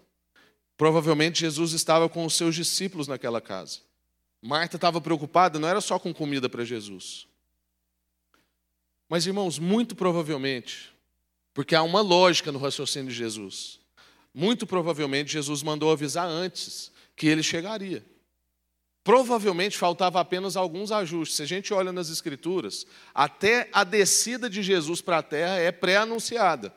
Provavelmente 0.77 1.41
Jesus 1.41 1.73
estava 1.73 2.09
com 2.09 2.25
os 2.25 2.35
seus 2.35 2.55
discípulos 2.55 3.09
naquela 3.09 3.41
casa. 3.41 3.81
Marta 4.41 4.77
estava 4.77 5.01
preocupada, 5.01 5.59
não 5.59 5.69
era 5.69 5.81
só 5.81 5.99
com 5.99 6.15
comida 6.15 6.49
para 6.49 6.65
Jesus. 6.65 7.27
Mas, 9.09 9.27
irmãos, 9.27 9.59
muito 9.59 9.97
provavelmente, 9.97 10.93
porque 11.53 11.75
há 11.75 11.83
uma 11.83 12.01
lógica 12.01 12.53
no 12.53 12.59
raciocínio 12.59 13.11
de 13.11 13.17
Jesus, 13.17 13.81
muito 14.33 14.67
provavelmente 14.67 15.33
Jesus 15.33 15.63
mandou 15.63 15.91
avisar 15.91 16.29
antes 16.29 16.93
que 17.17 17.27
ele 17.27 17.43
chegaria. 17.43 18.05
Provavelmente 19.07 19.79
faltava 19.79 20.19
apenas 20.19 20.57
alguns 20.57 20.91
ajustes. 20.91 21.37
Se 21.37 21.43
a 21.45 21.47
gente 21.47 21.73
olha 21.73 21.93
nas 21.93 22.11
Escrituras, 22.11 22.85
até 23.15 23.69
a 23.73 23.85
descida 23.85 24.51
de 24.51 24.65
Jesus 24.65 25.01
para 25.01 25.19
a 25.19 25.23
terra 25.23 25.59
é 25.59 25.71
pré-anunciada. 25.71 26.75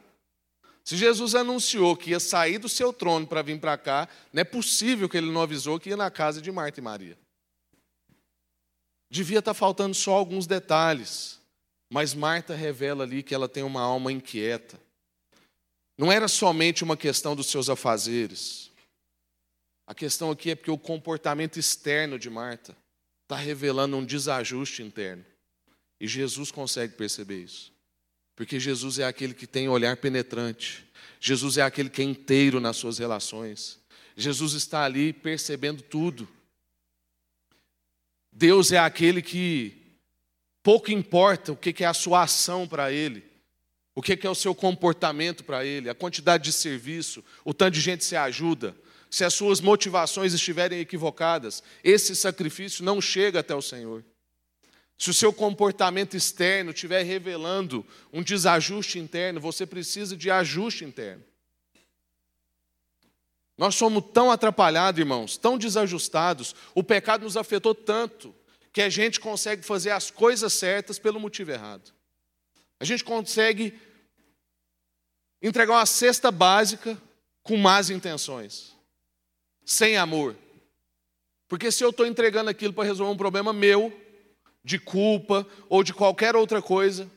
Se 0.84 0.96
Jesus 0.96 1.34
anunciou 1.34 1.98
que 1.98 2.12
ia 2.12 2.20
sair 2.20 2.60
do 2.60 2.70
seu 2.70 2.94
trono 2.94 3.26
para 3.26 3.42
vir 3.42 3.60
para 3.60 3.76
cá, 3.80 4.08
não 4.32 4.42
é 4.42 4.44
possível 4.44 5.10
que 5.10 5.18
ele 5.18 5.32
não 5.32 5.42
avisou 5.42 5.80
que 5.80 5.90
ia 5.90 5.98
na 5.98 6.12
casa 6.12 6.40
de 6.40 6.52
Marta 6.52 6.80
e 6.80 6.84
Maria. 6.84 7.18
Devia 9.10 9.40
estar 9.40 9.56
tá 9.56 9.60
faltando 9.60 9.96
só 9.96 10.14
alguns 10.14 10.46
detalhes, 10.46 11.42
mas 11.92 12.14
Marta 12.14 12.54
revela 12.54 13.06
ali 13.06 13.24
que 13.24 13.34
ela 13.34 13.50
tem 13.50 13.64
uma 13.64 13.82
alma 13.82 14.12
inquieta. 14.12 14.80
Não 15.98 16.12
era 16.12 16.28
somente 16.28 16.84
uma 16.84 16.96
questão 16.96 17.36
dos 17.36 17.48
seus 17.48 17.72
afazeres. 17.72 18.69
A 19.90 19.96
questão 19.96 20.30
aqui 20.30 20.52
é 20.52 20.56
porque 20.56 20.70
o 20.70 20.78
comportamento 20.78 21.58
externo 21.58 22.20
de 22.20 22.30
Marta 22.30 22.78
está 23.24 23.36
revelando 23.36 23.98
um 23.98 24.06
desajuste 24.06 24.84
interno. 24.84 25.26
E 26.00 26.08
Jesus 26.08 26.52
consegue 26.52 26.94
perceber 26.94 27.44
isso. 27.44 27.74
Porque 28.36 28.60
Jesus 28.60 29.00
é 29.00 29.06
aquele 29.06 29.34
que 29.34 29.48
tem 29.48 29.68
olhar 29.68 29.98
penetrante. 29.98 30.86
Jesus 31.20 31.58
é 31.58 31.64
aquele 31.64 31.90
que 31.90 32.04
é 32.04 32.06
inteiro 32.06 32.60
nas 32.60 32.78
suas 32.78 33.00
relações. 33.00 33.80
Jesus 34.16 34.54
está 34.54 34.84
ali 34.84 35.12
percebendo 35.12 35.82
tudo. 35.82 36.30
Deus 38.32 38.72
é 38.72 38.78
aquele 38.78 39.24
que 39.24 39.76
pouco 40.62 40.92
importa 40.92 41.52
o 41.52 41.58
que 41.58 41.84
é 41.84 41.88
a 41.88 41.96
sua 41.96 42.22
ação 42.22 42.68
para 42.68 42.92
Ele, 42.92 43.24
o 43.96 44.04
que 44.04 44.20
é 44.22 44.30
o 44.30 44.36
seu 44.36 44.54
comportamento 44.54 45.44
para 45.44 45.66
Ele, 45.66 45.90
a 45.90 45.96
quantidade 45.96 46.44
de 46.44 46.54
serviço, 46.54 47.26
o 47.44 47.56
tanto 47.56 47.74
de 47.74 47.82
gente 47.82 48.06
se 48.06 48.16
ajuda. 48.16 48.78
Se 49.10 49.24
as 49.24 49.34
suas 49.34 49.60
motivações 49.60 50.34
estiverem 50.34 50.80
equivocadas, 50.80 51.64
esse 51.84 52.16
sacrifício 52.16 52.84
não 52.84 53.02
chega 53.02 53.40
até 53.40 53.56
o 53.56 53.62
Senhor. 53.62 54.04
Se 54.98 55.10
o 55.10 55.14
seu 55.14 55.32
comportamento 55.32 56.16
externo 56.16 56.72
estiver 56.72 57.04
revelando 57.04 57.86
um 58.12 58.22
desajuste 58.22 59.00
interno, 59.00 59.40
você 59.40 59.66
precisa 59.66 60.16
de 60.16 60.30
ajuste 60.30 60.84
interno. 60.84 61.24
Nós 63.58 63.76
somos 63.76 64.04
tão 64.14 64.32
atrapalhados, 64.32 65.00
irmãos, 65.00 65.38
tão 65.38 65.58
desajustados, 65.58 66.56
o 66.76 66.84
pecado 66.84 67.24
nos 67.24 67.36
afetou 67.36 67.74
tanto, 67.74 68.36
que 68.72 68.82
a 68.82 68.90
gente 68.90 69.20
consegue 69.20 69.64
fazer 69.64 69.92
as 69.92 70.12
coisas 70.12 70.54
certas 70.54 71.00
pelo 71.00 71.20
motivo 71.20 71.52
errado. 71.52 71.92
A 72.80 72.86
gente 72.86 73.04
consegue 73.04 73.78
entregar 75.42 75.74
uma 75.74 75.86
cesta 75.86 76.32
básica 76.32 76.98
com 77.42 77.58
más 77.58 77.90
intenções, 77.90 78.76
sem 79.70 79.98
amor. 79.98 80.36
Porque 81.48 81.72
se 81.72 81.84
eu 81.84 81.92
estou 81.92 82.08
entregando 82.08 82.50
aquilo 82.50 82.74
para 82.74 82.86
resolver 82.86 83.14
um 83.14 83.18
problema 83.18 83.54
meu, 83.54 83.96
de 84.64 84.80
culpa 84.80 85.48
ou 85.70 85.84
de 85.84 85.94
qualquer 85.94 86.36
outra 86.36 86.60
coisa, 86.60 87.10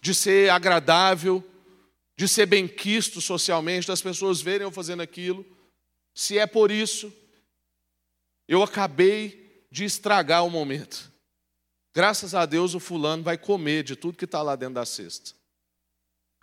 de 0.00 0.12
ser 0.12 0.50
agradável, 0.50 1.44
de 2.16 2.26
ser 2.26 2.46
benquisto 2.46 3.20
socialmente, 3.20 3.86
das 3.86 4.02
pessoas 4.02 4.40
verem 4.40 4.64
eu 4.64 4.72
fazendo 4.72 5.00
aquilo. 5.00 5.46
Se 6.12 6.38
é 6.38 6.46
por 6.46 6.72
isso, 6.72 7.12
eu 8.48 8.60
acabei 8.64 9.64
de 9.70 9.84
estragar 9.84 10.44
o 10.44 10.50
momento. 10.50 11.12
Graças 11.94 12.34
a 12.34 12.44
Deus 12.44 12.74
o 12.74 12.80
fulano 12.80 13.22
vai 13.22 13.38
comer 13.38 13.84
de 13.84 13.94
tudo 13.94 14.18
que 14.18 14.24
está 14.24 14.42
lá 14.42 14.56
dentro 14.56 14.74
da 14.74 14.84
cesta. 14.84 15.34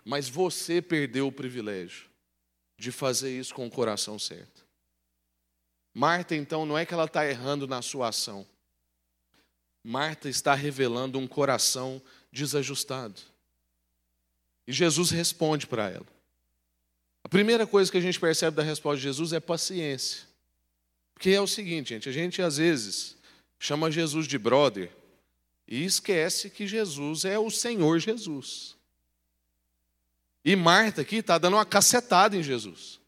Mas 0.02 0.26
você 0.26 0.80
perdeu 0.80 1.28
o 1.28 1.32
privilégio 1.32 2.08
de 2.78 2.90
fazer 2.90 3.38
isso 3.38 3.54
com 3.54 3.66
o 3.66 3.70
coração 3.70 4.18
certo. 4.18 4.53
Marta, 5.94 6.34
então, 6.34 6.66
não 6.66 6.76
é 6.76 6.84
que 6.84 6.92
ela 6.92 7.04
está 7.04 7.24
errando 7.24 7.68
na 7.68 7.80
sua 7.80 8.08
ação. 8.08 8.44
Marta 9.82 10.28
está 10.28 10.52
revelando 10.52 11.18
um 11.18 11.26
coração 11.26 12.02
desajustado. 12.32 13.20
E 14.66 14.72
Jesus 14.72 15.10
responde 15.10 15.68
para 15.68 15.88
ela. 15.88 16.06
A 17.22 17.28
primeira 17.28 17.66
coisa 17.66 17.92
que 17.92 17.98
a 17.98 18.00
gente 18.00 18.18
percebe 18.18 18.56
da 18.56 18.62
resposta 18.62 18.96
de 18.96 19.04
Jesus 19.04 19.32
é 19.32 19.38
paciência. 19.38 20.22
Porque 21.14 21.30
é 21.30 21.40
o 21.40 21.46
seguinte, 21.46 21.90
gente, 21.90 22.08
a 22.08 22.12
gente 22.12 22.42
às 22.42 22.56
vezes 22.56 23.16
chama 23.58 23.90
Jesus 23.90 24.26
de 24.26 24.36
brother 24.36 24.90
e 25.66 25.84
esquece 25.84 26.50
que 26.50 26.66
Jesus 26.66 27.24
é 27.24 27.38
o 27.38 27.50
Senhor 27.50 27.98
Jesus. 28.00 28.76
E 30.44 30.56
Marta 30.56 31.02
aqui 31.02 31.16
está 31.16 31.38
dando 31.38 31.54
uma 31.54 31.64
cacetada 31.64 32.36
em 32.36 32.42
Jesus. 32.42 33.00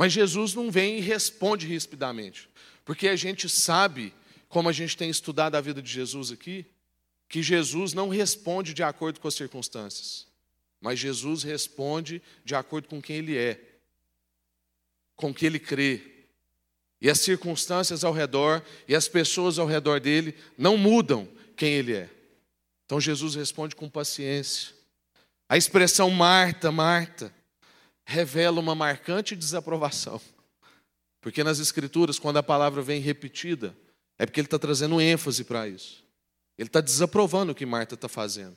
Mas 0.00 0.14
Jesus 0.14 0.54
não 0.54 0.70
vem 0.70 0.96
e 0.96 1.02
responde 1.02 1.66
rispidamente, 1.66 2.48
porque 2.86 3.06
a 3.06 3.16
gente 3.16 3.50
sabe, 3.50 4.14
como 4.48 4.66
a 4.66 4.72
gente 4.72 4.96
tem 4.96 5.10
estudado 5.10 5.56
a 5.56 5.60
vida 5.60 5.82
de 5.82 5.92
Jesus 5.92 6.32
aqui, 6.32 6.64
que 7.28 7.42
Jesus 7.42 7.92
não 7.92 8.08
responde 8.08 8.72
de 8.72 8.82
acordo 8.82 9.20
com 9.20 9.28
as 9.28 9.34
circunstâncias, 9.34 10.26
mas 10.80 10.98
Jesus 10.98 11.42
responde 11.42 12.22
de 12.46 12.54
acordo 12.54 12.88
com 12.88 13.02
quem 13.02 13.16
ele 13.16 13.36
é, 13.36 13.60
com 15.16 15.34
que 15.34 15.44
ele 15.44 15.58
crê. 15.58 16.00
E 16.98 17.10
as 17.10 17.20
circunstâncias 17.20 18.02
ao 18.02 18.14
redor 18.14 18.64
e 18.88 18.94
as 18.94 19.06
pessoas 19.06 19.58
ao 19.58 19.66
redor 19.66 20.00
dele 20.00 20.34
não 20.56 20.78
mudam 20.78 21.28
quem 21.54 21.74
ele 21.74 21.94
é. 21.94 22.08
Então 22.86 22.98
Jesus 22.98 23.34
responde 23.34 23.76
com 23.76 23.86
paciência. 23.86 24.72
A 25.46 25.58
expressão 25.58 26.08
Marta, 26.08 26.72
Marta, 26.72 27.30
revela 28.10 28.60
uma 28.60 28.74
marcante 28.74 29.36
desaprovação. 29.36 30.20
Porque 31.20 31.44
nas 31.44 31.60
Escrituras, 31.60 32.18
quando 32.18 32.38
a 32.38 32.42
palavra 32.42 32.82
vem 32.82 33.00
repetida, 33.00 33.76
é 34.18 34.26
porque 34.26 34.40
ele 34.40 34.46
está 34.46 34.58
trazendo 34.58 35.00
ênfase 35.00 35.44
para 35.44 35.68
isso. 35.68 36.04
Ele 36.58 36.68
está 36.68 36.80
desaprovando 36.80 37.52
o 37.52 37.54
que 37.54 37.64
Marta 37.64 37.94
está 37.94 38.08
fazendo. 38.08 38.56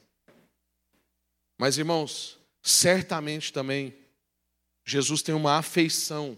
Mas, 1.57 1.77
irmãos, 1.77 2.39
certamente 2.61 3.53
também 3.53 3.95
Jesus 4.85 5.21
tem 5.21 5.35
uma 5.35 5.57
afeição 5.57 6.37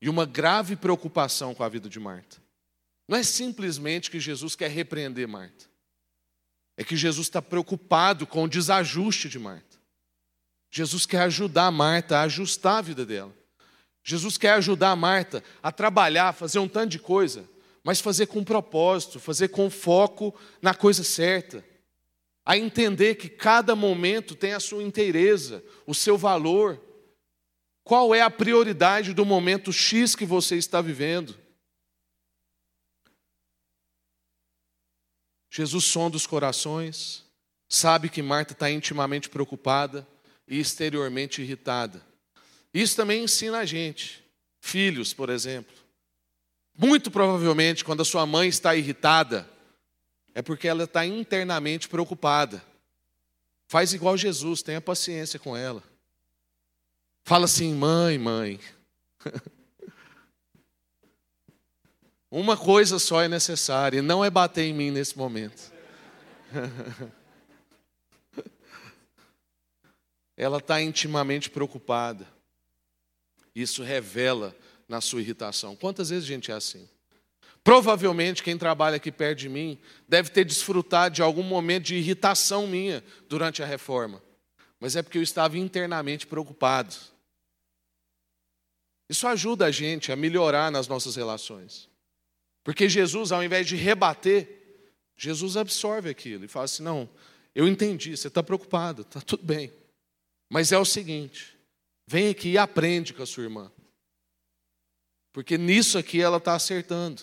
e 0.00 0.08
uma 0.08 0.26
grave 0.26 0.76
preocupação 0.76 1.54
com 1.54 1.64
a 1.64 1.68
vida 1.68 1.88
de 1.88 1.98
Marta. 1.98 2.36
Não 3.08 3.16
é 3.16 3.22
simplesmente 3.22 4.10
que 4.10 4.20
Jesus 4.20 4.54
quer 4.54 4.70
repreender 4.70 5.26
Marta, 5.26 5.64
é 6.76 6.84
que 6.84 6.96
Jesus 6.96 7.26
está 7.26 7.42
preocupado 7.42 8.26
com 8.26 8.44
o 8.44 8.48
desajuste 8.48 9.28
de 9.28 9.38
Marta. 9.38 9.69
Jesus 10.70 11.06
quer 11.06 11.22
ajudar 11.22 11.70
Marta 11.70 12.18
a 12.18 12.22
ajustar 12.22 12.78
a 12.78 12.82
vida 12.82 13.04
dela. 13.04 13.34
Jesus 14.02 14.38
quer 14.38 14.52
ajudar 14.52 14.94
Marta 14.96 15.42
a 15.62 15.70
trabalhar, 15.70 16.32
fazer 16.32 16.58
um 16.58 16.68
tanto 16.68 16.90
de 16.90 16.98
coisa 16.98 17.48
mas 17.82 18.00
fazer 18.00 18.26
com 18.26 18.44
propósito, 18.44 19.18
fazer 19.18 19.48
com 19.48 19.70
foco 19.70 20.38
na 20.60 20.74
coisa 20.74 21.02
certa. 21.02 21.64
A 22.44 22.56
entender 22.56 23.14
que 23.14 23.28
cada 23.28 23.74
momento 23.74 24.34
tem 24.34 24.52
a 24.52 24.60
sua 24.60 24.82
inteireza, 24.82 25.62
o 25.86 25.94
seu 25.94 26.18
valor. 26.18 26.80
Qual 27.84 28.14
é 28.14 28.20
a 28.20 28.30
prioridade 28.30 29.14
do 29.14 29.24
momento 29.24 29.72
X 29.72 30.14
que 30.14 30.26
você 30.26 30.56
está 30.56 30.80
vivendo? 30.80 31.38
Jesus 35.52 35.84
sonda 35.84 36.16
os 36.16 36.26
corações, 36.26 37.24
sabe 37.68 38.08
que 38.08 38.22
Marta 38.22 38.52
está 38.52 38.70
intimamente 38.70 39.28
preocupada 39.28 40.06
e 40.50 40.58
exteriormente 40.58 41.40
irritada. 41.40 42.04
Isso 42.74 42.96
também 42.96 43.22
ensina 43.22 43.58
a 43.58 43.64
gente, 43.64 44.22
filhos, 44.60 45.14
por 45.14 45.30
exemplo. 45.30 45.72
Muito 46.76 47.10
provavelmente, 47.10 47.84
quando 47.84 48.02
a 48.02 48.04
sua 48.04 48.26
mãe 48.26 48.48
está 48.48 48.74
irritada, 48.74 49.48
é 50.34 50.42
porque 50.42 50.66
ela 50.66 50.84
está 50.84 51.06
internamente 51.06 51.88
preocupada. 51.88 52.62
Faz 53.68 53.92
igual 53.94 54.16
Jesus, 54.16 54.62
tenha 54.62 54.80
paciência 54.80 55.38
com 55.38 55.56
ela. 55.56 55.82
Fala 57.22 57.44
assim, 57.44 57.72
mãe, 57.72 58.18
mãe. 58.18 58.58
Uma 62.30 62.56
coisa 62.56 62.98
só 62.98 63.22
é 63.22 63.28
necessária, 63.28 63.98
e 63.98 64.02
não 64.02 64.24
é 64.24 64.30
bater 64.30 64.62
em 64.62 64.72
mim 64.72 64.90
nesse 64.90 65.16
momento. 65.16 65.72
ela 70.40 70.56
está 70.56 70.80
intimamente 70.80 71.50
preocupada. 71.50 72.26
Isso 73.54 73.82
revela 73.82 74.56
na 74.88 75.02
sua 75.02 75.20
irritação. 75.20 75.76
Quantas 75.76 76.08
vezes 76.08 76.24
a 76.24 76.28
gente 76.28 76.50
é 76.50 76.54
assim? 76.54 76.88
Provavelmente 77.62 78.42
quem 78.42 78.56
trabalha 78.56 78.96
aqui 78.96 79.12
perto 79.12 79.40
de 79.40 79.50
mim 79.50 79.78
deve 80.08 80.30
ter 80.30 80.46
desfrutado 80.46 81.14
de 81.14 81.20
algum 81.20 81.42
momento 81.42 81.84
de 81.84 81.96
irritação 81.96 82.66
minha 82.66 83.04
durante 83.28 83.62
a 83.62 83.66
reforma, 83.66 84.22
mas 84.80 84.96
é 84.96 85.02
porque 85.02 85.18
eu 85.18 85.22
estava 85.22 85.58
internamente 85.58 86.26
preocupado. 86.26 86.96
Isso 89.10 89.28
ajuda 89.28 89.66
a 89.66 89.70
gente 89.70 90.10
a 90.10 90.16
melhorar 90.16 90.70
nas 90.70 90.88
nossas 90.88 91.16
relações. 91.16 91.86
Porque 92.64 92.88
Jesus, 92.88 93.30
ao 93.30 93.44
invés 93.44 93.66
de 93.66 93.76
rebater, 93.76 94.88
Jesus 95.18 95.58
absorve 95.58 96.08
aquilo 96.08 96.46
e 96.46 96.48
fala 96.48 96.64
assim: 96.64 96.82
não, 96.82 97.06
eu 97.54 97.68
entendi, 97.68 98.16
você 98.16 98.28
está 98.28 98.42
preocupado, 98.42 99.02
está 99.02 99.20
tudo 99.20 99.44
bem. 99.44 99.70
Mas 100.50 100.72
é 100.72 100.78
o 100.78 100.84
seguinte: 100.84 101.56
vem 102.06 102.28
aqui 102.28 102.50
e 102.50 102.58
aprende 102.58 103.14
com 103.14 103.22
a 103.22 103.26
sua 103.26 103.44
irmã. 103.44 103.70
Porque 105.32 105.56
nisso 105.56 105.96
aqui 105.96 106.20
ela 106.20 106.38
está 106.38 106.54
acertando. 106.54 107.22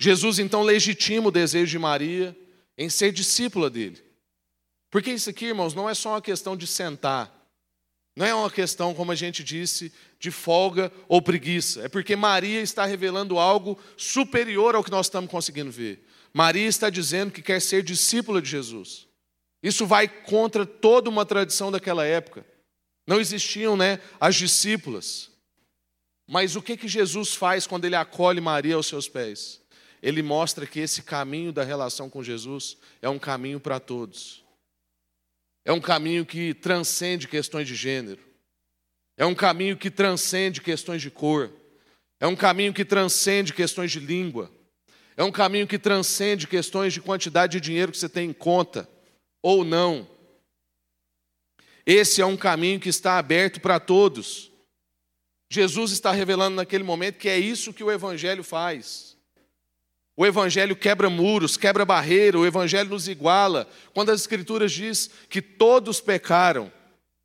Jesus 0.00 0.38
então 0.38 0.62
legitima 0.62 1.28
o 1.28 1.32
desejo 1.32 1.70
de 1.70 1.78
Maria 1.78 2.36
em 2.76 2.88
ser 2.88 3.12
discípula 3.12 3.68
dele. 3.68 4.02
Porque 4.90 5.12
isso 5.12 5.30
aqui, 5.30 5.46
irmãos, 5.46 5.74
não 5.74 5.88
é 5.88 5.94
só 5.94 6.10
uma 6.10 6.22
questão 6.22 6.56
de 6.56 6.66
sentar. 6.66 7.32
Não 8.14 8.26
é 8.26 8.34
uma 8.34 8.50
questão, 8.50 8.94
como 8.94 9.12
a 9.12 9.14
gente 9.14 9.42
disse, 9.42 9.92
de 10.18 10.30
folga 10.30 10.92
ou 11.08 11.22
preguiça. 11.22 11.82
É 11.82 11.88
porque 11.88 12.14
Maria 12.14 12.60
está 12.60 12.84
revelando 12.84 13.38
algo 13.38 13.78
superior 13.96 14.74
ao 14.74 14.84
que 14.84 14.90
nós 14.90 15.06
estamos 15.06 15.30
conseguindo 15.30 15.70
ver. 15.70 16.06
Maria 16.32 16.66
está 16.66 16.90
dizendo 16.90 17.32
que 17.32 17.40
quer 17.40 17.60
ser 17.60 17.82
discípula 17.82 18.42
de 18.42 18.50
Jesus. 18.50 19.08
Isso 19.62 19.86
vai 19.86 20.08
contra 20.08 20.66
toda 20.66 21.08
uma 21.08 21.24
tradição 21.24 21.70
daquela 21.70 22.04
época. 22.04 22.44
Não 23.06 23.20
existiam 23.20 23.76
né, 23.76 24.00
as 24.20 24.34
discípulas. 24.34 25.30
Mas 26.28 26.56
o 26.56 26.62
que, 26.62 26.76
que 26.76 26.88
Jesus 26.88 27.34
faz 27.34 27.66
quando 27.66 27.84
ele 27.84 27.94
acolhe 27.94 28.40
Maria 28.40 28.74
aos 28.74 28.86
seus 28.86 29.08
pés? 29.08 29.60
Ele 30.02 30.22
mostra 30.22 30.66
que 30.66 30.80
esse 30.80 31.02
caminho 31.02 31.52
da 31.52 31.62
relação 31.62 32.10
com 32.10 32.22
Jesus 32.22 32.76
é 33.00 33.08
um 33.08 33.18
caminho 33.18 33.60
para 33.60 33.78
todos. 33.78 34.44
É 35.64 35.72
um 35.72 35.80
caminho 35.80 36.26
que 36.26 36.54
transcende 36.54 37.28
questões 37.28 37.68
de 37.68 37.76
gênero. 37.76 38.20
É 39.16 39.24
um 39.24 39.34
caminho 39.34 39.76
que 39.76 39.90
transcende 39.90 40.60
questões 40.60 41.00
de 41.00 41.10
cor. 41.10 41.52
É 42.18 42.26
um 42.26 42.34
caminho 42.34 42.72
que 42.72 42.84
transcende 42.84 43.52
questões 43.52 43.92
de 43.92 44.00
língua. 44.00 44.50
É 45.16 45.22
um 45.22 45.30
caminho 45.30 45.68
que 45.68 45.78
transcende 45.78 46.48
questões 46.48 46.92
de 46.92 47.00
quantidade 47.00 47.52
de 47.52 47.60
dinheiro 47.60 47.92
que 47.92 47.98
você 47.98 48.08
tem 48.08 48.30
em 48.30 48.32
conta 48.32 48.88
ou 49.42 49.64
não. 49.64 50.08
Esse 51.84 52.22
é 52.22 52.26
um 52.26 52.36
caminho 52.36 52.78
que 52.78 52.88
está 52.88 53.18
aberto 53.18 53.60
para 53.60 53.80
todos. 53.80 54.50
Jesus 55.50 55.90
está 55.90 56.12
revelando 56.12 56.56
naquele 56.56 56.84
momento 56.84 57.18
que 57.18 57.28
é 57.28 57.38
isso 57.38 57.72
que 57.72 57.84
o 57.84 57.90
Evangelho 57.90 58.44
faz. 58.44 59.16
O 60.16 60.24
Evangelho 60.24 60.76
quebra 60.76 61.10
muros, 61.10 61.56
quebra 61.56 61.84
barreira, 61.84 62.38
o 62.38 62.46
Evangelho 62.46 62.90
nos 62.90 63.08
iguala. 63.08 63.68
Quando 63.92 64.10
as 64.10 64.20
Escrituras 64.20 64.70
diz 64.70 65.10
que 65.28 65.42
todos 65.42 66.00
pecaram, 66.00 66.72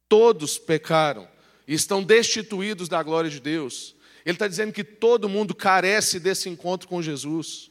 todos 0.09 0.57
pecaram 0.57 1.27
e 1.67 1.73
estão 1.73 2.01
destituídos 2.01 2.89
da 2.89 3.03
glória 3.03 3.29
de 3.29 3.39
Deus, 3.39 3.95
ele 4.25 4.35
está 4.35 4.47
dizendo 4.47 4.73
que 4.73 4.83
todo 4.83 5.29
mundo 5.29 5.53
carece 5.53 6.19
desse 6.19 6.49
encontro 6.49 6.87
com 6.87 7.01
Jesus. 7.01 7.69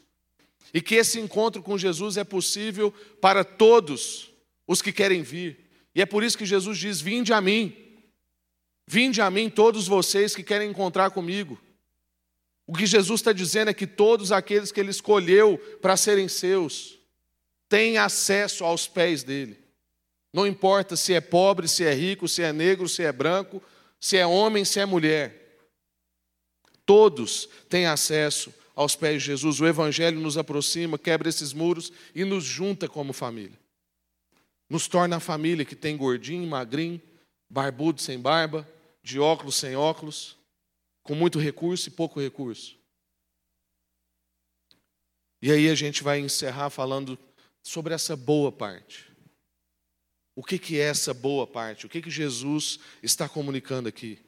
E 0.73 0.81
que 0.81 0.95
esse 0.95 1.19
encontro 1.19 1.63
com 1.63 1.77
Jesus 1.79 2.17
é 2.17 2.25
possível 2.25 2.93
para 3.21 3.45
todos, 3.45 4.31
os 4.67 4.83
que 4.83 4.93
querem 4.93 5.23
vir. 5.23 5.59
E 5.95 6.03
é 6.03 6.07
por 6.07 6.23
isso 6.23 6.37
que 6.37 6.45
Jesus 6.45 6.79
diz: 6.79 7.01
Vinde 7.01 7.33
a 7.33 7.41
mim, 7.41 7.75
vinde 8.87 9.21
a 9.21 9.31
mim, 9.31 9.49
todos 9.49 9.87
vocês 9.87 10.35
que 10.35 10.43
querem 10.43 10.71
encontrar 10.71 11.11
comigo. 11.11 11.59
O 12.67 12.73
que 12.73 12.85
Jesus 12.85 13.21
está 13.21 13.33
dizendo 13.33 13.71
é 13.71 13.75
que 13.75 13.87
todos 13.87 14.33
aqueles 14.33 14.73
que 14.73 14.81
Ele 14.81 14.91
escolheu 14.91 15.57
para 15.81 15.97
serem 15.97 16.29
seus 16.29 16.99
têm 17.69 17.97
acesso 17.97 18.65
aos 18.65 18.89
pés 18.89 19.23
dele. 19.23 19.59
Não 20.33 20.47
importa 20.47 20.97
se 20.97 21.15
é 21.15 21.21
pobre, 21.21 21.69
se 21.69 21.85
é 21.85 21.95
rico, 21.95 22.29
se 22.29 22.43
é 22.43 22.53
negro, 22.53 22.89
se 22.89 23.03
é 23.03 23.13
branco, 23.13 23.63
se 24.01 24.17
é 24.17 24.27
homem, 24.27 24.65
se 24.65 24.81
é 24.81 24.85
mulher. 24.85 25.47
Todos 26.85 27.49
têm 27.69 27.87
acesso 27.87 28.53
aos 28.75 28.95
pés 28.95 29.23
de 29.23 29.29
Jesus. 29.29 29.61
O 29.61 29.67
Evangelho 29.67 30.21
nos 30.21 30.37
aproxima, 30.37 30.99
quebra 30.99 31.29
esses 31.29 31.53
muros 31.53 31.93
e 32.15 32.25
nos 32.25 32.45
junta 32.45 32.89
como 32.89 33.13
família. 33.13 33.59
Nos 34.69 34.89
torna 34.89 35.17
a 35.17 35.21
família 35.21 35.65
que 35.65 35.77
tem 35.77 35.97
gordinho, 35.97 36.47
magrinho, 36.49 37.01
barbudo 37.49 38.01
sem 38.01 38.19
barba, 38.19 38.69
de 39.03 39.21
óculos 39.21 39.57
sem 39.57 39.77
óculos, 39.77 40.37
com 41.03 41.15
muito 41.15 41.39
recurso 41.39 41.89
e 41.89 41.93
pouco 41.93 42.21
recurso. 42.21 42.77
E 45.41 45.53
aí 45.53 45.69
a 45.69 45.75
gente 45.75 46.03
vai 46.03 46.19
encerrar 46.19 46.71
falando 46.71 47.19
sobre 47.63 47.95
essa 47.95 48.17
boa 48.17 48.51
parte. 48.51 49.13
O 50.35 50.43
que, 50.43 50.59
que 50.59 50.81
é 50.81 50.85
essa 50.85 51.15
boa 51.15 51.47
parte? 51.47 51.87
O 51.87 51.89
que, 51.89 52.03
que 52.03 52.11
Jesus 52.11 52.79
está 53.03 53.29
comunicando 53.29 53.89
aqui? 53.89 54.19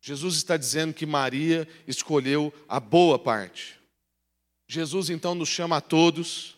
Jesus 0.00 0.36
está 0.36 0.56
dizendo 0.56 0.94
que 0.94 1.06
Maria 1.06 1.66
escolheu 1.86 2.52
a 2.68 2.78
boa 2.78 3.18
parte. 3.18 3.80
Jesus 4.68 5.10
então 5.10 5.34
nos 5.34 5.48
chama 5.48 5.78
a 5.78 5.80
todos 5.80 6.56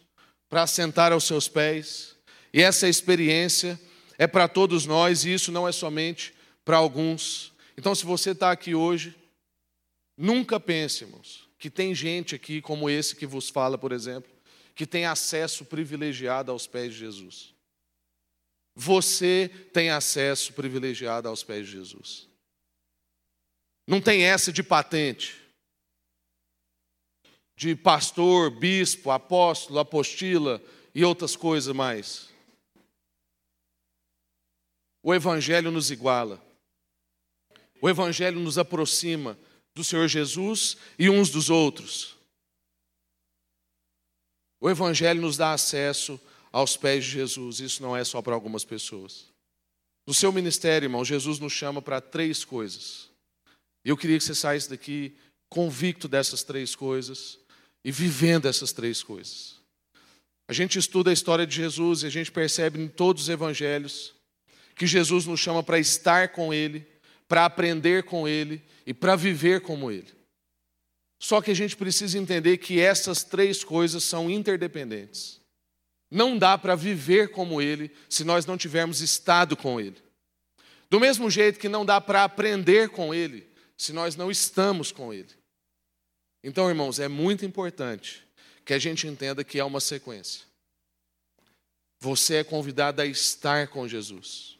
para 0.49 0.67
sentar 0.67 1.13
aos 1.13 1.25
seus 1.25 1.49
pés 1.49 2.16
e 2.57 2.63
essa 2.63 2.89
experiência 2.89 3.79
é 4.17 4.27
para 4.27 4.49
todos 4.49 4.87
nós, 4.87 5.27
e 5.27 5.35
isso 5.35 5.53
não 5.53 5.69
é 5.69 5.73
somente 5.73 6.35
para 6.65 6.79
alguns. 6.79 7.53
Então, 7.77 7.95
se 7.95 8.07
você 8.07 8.31
está 8.31 8.51
aqui 8.51 8.75
hoje, 8.75 9.15
nunca 10.17 10.59
pense, 10.59 11.05
irmãos, 11.05 11.47
que 11.59 11.69
tem 11.69 11.95
gente 11.95 12.35
aqui 12.35 12.63
como 12.63 12.89
esse 12.89 13.15
que 13.15 13.27
vos 13.27 13.51
fala, 13.51 13.77
por 13.77 13.93
exemplo, 13.93 14.33
que 14.75 14.87
tem 14.87 15.05
acesso 15.05 15.67
privilegiado 15.67 16.51
aos 16.51 16.67
pés 16.67 16.95
de 16.95 17.01
Jesus. 17.01 17.55
Você 18.75 19.51
tem 19.71 19.91
acesso 19.91 20.55
privilegiado 20.55 21.29
aos 21.29 21.43
pés 21.43 21.67
de 21.67 21.73
Jesus. 21.73 22.27
Não 23.87 24.01
tem 24.01 24.23
essa 24.23 24.51
de 24.51 24.63
patente, 24.63 25.37
de 27.55 27.77
pastor, 27.77 28.51
bispo, 28.51 29.11
apóstolo, 29.11 29.79
apostila 29.79 30.63
e 30.95 31.05
outras 31.05 31.37
coisas 31.37 31.77
mais. 31.77 32.35
O 35.07 35.15
Evangelho 35.15 35.71
nos 35.71 35.93
iguala. 35.93 36.45
O 37.81 37.89
Evangelho 37.89 38.41
nos 38.41 38.59
aproxima 38.59 39.39
do 39.73 39.85
Senhor 39.85 40.09
Jesus 40.09 40.77
e 40.99 41.09
uns 41.09 41.31
dos 41.31 41.49
outros. 41.49 42.17
O 44.61 44.69
Evangelho 44.69 45.21
nos 45.21 45.37
dá 45.37 45.53
acesso 45.53 46.21
aos 46.51 46.77
pés 46.77 47.05
de 47.05 47.13
Jesus. 47.13 47.61
Isso 47.61 47.85
não 47.85 47.97
é 47.97 48.03
só 48.03 48.21
para 48.21 48.35
algumas 48.35 48.65
pessoas. 48.65 49.27
No 50.09 50.13
seu 50.13 50.33
ministério, 50.33 50.87
irmão, 50.87 51.05
Jesus 51.05 51.39
nos 51.39 51.53
chama 51.53 51.81
para 51.81 52.01
três 52.01 52.45
coisas. 52.45 53.09
Eu 53.85 53.97
queria 53.97 54.19
que 54.19 54.25
você 54.25 54.35
saísse 54.35 54.69
daqui 54.69 55.17
convicto 55.49 56.09
dessas 56.09 56.43
três 56.43 56.75
coisas 56.75 57.39
e 57.85 57.93
vivendo 57.93 58.49
essas 58.49 58.73
três 58.73 59.05
coisas. 59.05 59.55
A 60.49 60.53
gente 60.53 60.81
estuda 60.81 61.11
a 61.11 61.15
história 61.15 61.47
de 61.47 61.55
Jesus 61.55 62.03
e 62.03 62.07
a 62.07 62.11
gente 62.11 62.33
percebe 62.33 62.83
em 62.83 62.89
todos 62.89 63.23
os 63.23 63.29
evangelhos 63.29 64.16
que 64.77 64.87
Jesus 64.87 65.25
nos 65.25 65.41
chama 65.41 65.63
para 65.63 65.79
estar 65.79 66.29
com 66.29 66.53
Ele, 66.53 66.87
para 67.27 67.47
aprender 67.47 68.05
com 68.05 68.29
Ele 68.29 68.63
e 68.87 68.93
para 68.93 69.17
viver 69.17 69.63
como 69.63 69.91
Ele. 69.91 70.15
Só 71.19 71.41
que 71.41 71.51
a 71.51 71.55
gente 71.55 71.75
precisa 71.75 72.19
entender 72.19 72.59
que 72.59 72.79
essas 72.79 73.25
três 73.25 73.65
coisas 73.65 74.05
são 74.05 74.31
interdependentes. 74.31 75.41
Não 76.11 76.37
dá 76.37 76.59
para 76.59 76.77
viver 76.77 77.31
como 77.31 77.61
Ele 77.61 77.91
se 78.09 78.23
nós 78.23 78.45
não 78.45 78.59
tivermos 78.59 79.01
estado 79.01 79.57
com 79.57 79.81
Ele. 79.81 79.97
Do 80.91 81.01
mesmo 81.01 81.31
jeito 81.31 81.59
que 81.59 81.71
não 81.71 81.85
dá 81.85 81.99
para 81.99 82.23
aprender 82.23 82.91
com 82.91 83.15
Ele 83.15 83.49
se 83.79 83.95
nós 83.95 84.15
não 84.15 84.31
estamos 84.31 84.93
com 84.93 85.13
Ele. 85.13 85.35
Então, 86.45 86.69
irmãos, 86.69 87.01
é 87.01 87.09
muito 87.09 87.47
importante 87.47 88.23
que 88.65 88.75
a 88.75 88.79
gente 88.79 89.07
entenda 89.07 89.43
que 89.43 89.59
é 89.59 89.65
uma 89.65 89.81
sequência. 89.81 90.45
Você 91.99 92.37
é 92.37 92.45
convidado 92.45 93.01
a 93.01 93.07
estar 93.07 93.69
com 93.69 93.89
Jesus 93.89 94.56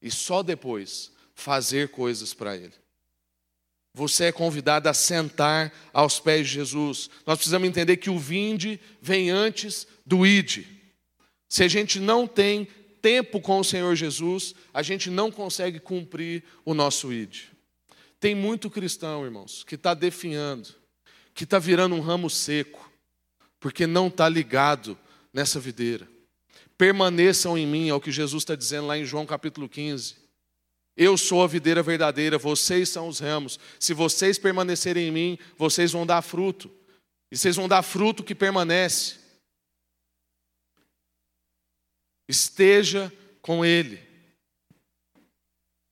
e 0.00 0.10
só 0.10 0.42
depois 0.42 1.12
fazer 1.34 1.88
coisas 1.88 2.34
para 2.34 2.56
Ele. 2.56 2.74
Você 3.94 4.24
é 4.24 4.32
convidado 4.32 4.88
a 4.88 4.94
sentar 4.94 5.72
aos 5.92 6.20
pés 6.20 6.46
de 6.46 6.54
Jesus. 6.54 7.10
Nós 7.26 7.38
precisamos 7.38 7.68
entender 7.68 7.96
que 7.96 8.10
o 8.10 8.18
vinde 8.18 8.80
vem 9.00 9.30
antes 9.30 9.86
do 10.06 10.26
ide. 10.26 10.68
Se 11.48 11.64
a 11.64 11.68
gente 11.68 11.98
não 11.98 12.26
tem 12.26 12.66
tempo 13.00 13.40
com 13.40 13.58
o 13.58 13.64
Senhor 13.64 13.94
Jesus, 13.96 14.54
a 14.72 14.82
gente 14.82 15.10
não 15.10 15.30
consegue 15.30 15.80
cumprir 15.80 16.44
o 16.64 16.74
nosso 16.74 17.12
ide. 17.12 17.50
Tem 18.20 18.34
muito 18.34 18.70
cristão, 18.70 19.24
irmãos, 19.24 19.64
que 19.64 19.74
está 19.74 19.94
definhando, 19.94 20.68
que 21.34 21.44
está 21.44 21.58
virando 21.58 21.94
um 21.94 22.00
ramo 22.00 22.28
seco, 22.28 22.90
porque 23.60 23.86
não 23.86 24.08
está 24.08 24.28
ligado 24.28 24.98
nessa 25.32 25.58
videira 25.58 26.17
Permaneçam 26.78 27.58
em 27.58 27.66
mim, 27.66 27.88
é 27.88 27.94
o 27.94 28.00
que 28.00 28.12
Jesus 28.12 28.44
está 28.44 28.54
dizendo 28.54 28.86
lá 28.86 28.96
em 28.96 29.04
João 29.04 29.26
capítulo 29.26 29.68
15. 29.68 30.14
Eu 30.96 31.18
sou 31.18 31.42
a 31.42 31.48
videira 31.48 31.82
verdadeira, 31.82 32.38
vocês 32.38 32.88
são 32.88 33.08
os 33.08 33.18
ramos. 33.18 33.58
Se 33.80 33.92
vocês 33.92 34.38
permanecerem 34.38 35.08
em 35.08 35.10
mim, 35.10 35.38
vocês 35.56 35.90
vão 35.90 36.06
dar 36.06 36.22
fruto. 36.22 36.70
E 37.32 37.36
vocês 37.36 37.56
vão 37.56 37.68
dar 37.68 37.82
fruto 37.82 38.22
que 38.22 38.34
permanece. 38.34 39.16
Esteja 42.28 43.12
com 43.42 43.64
Ele. 43.64 44.00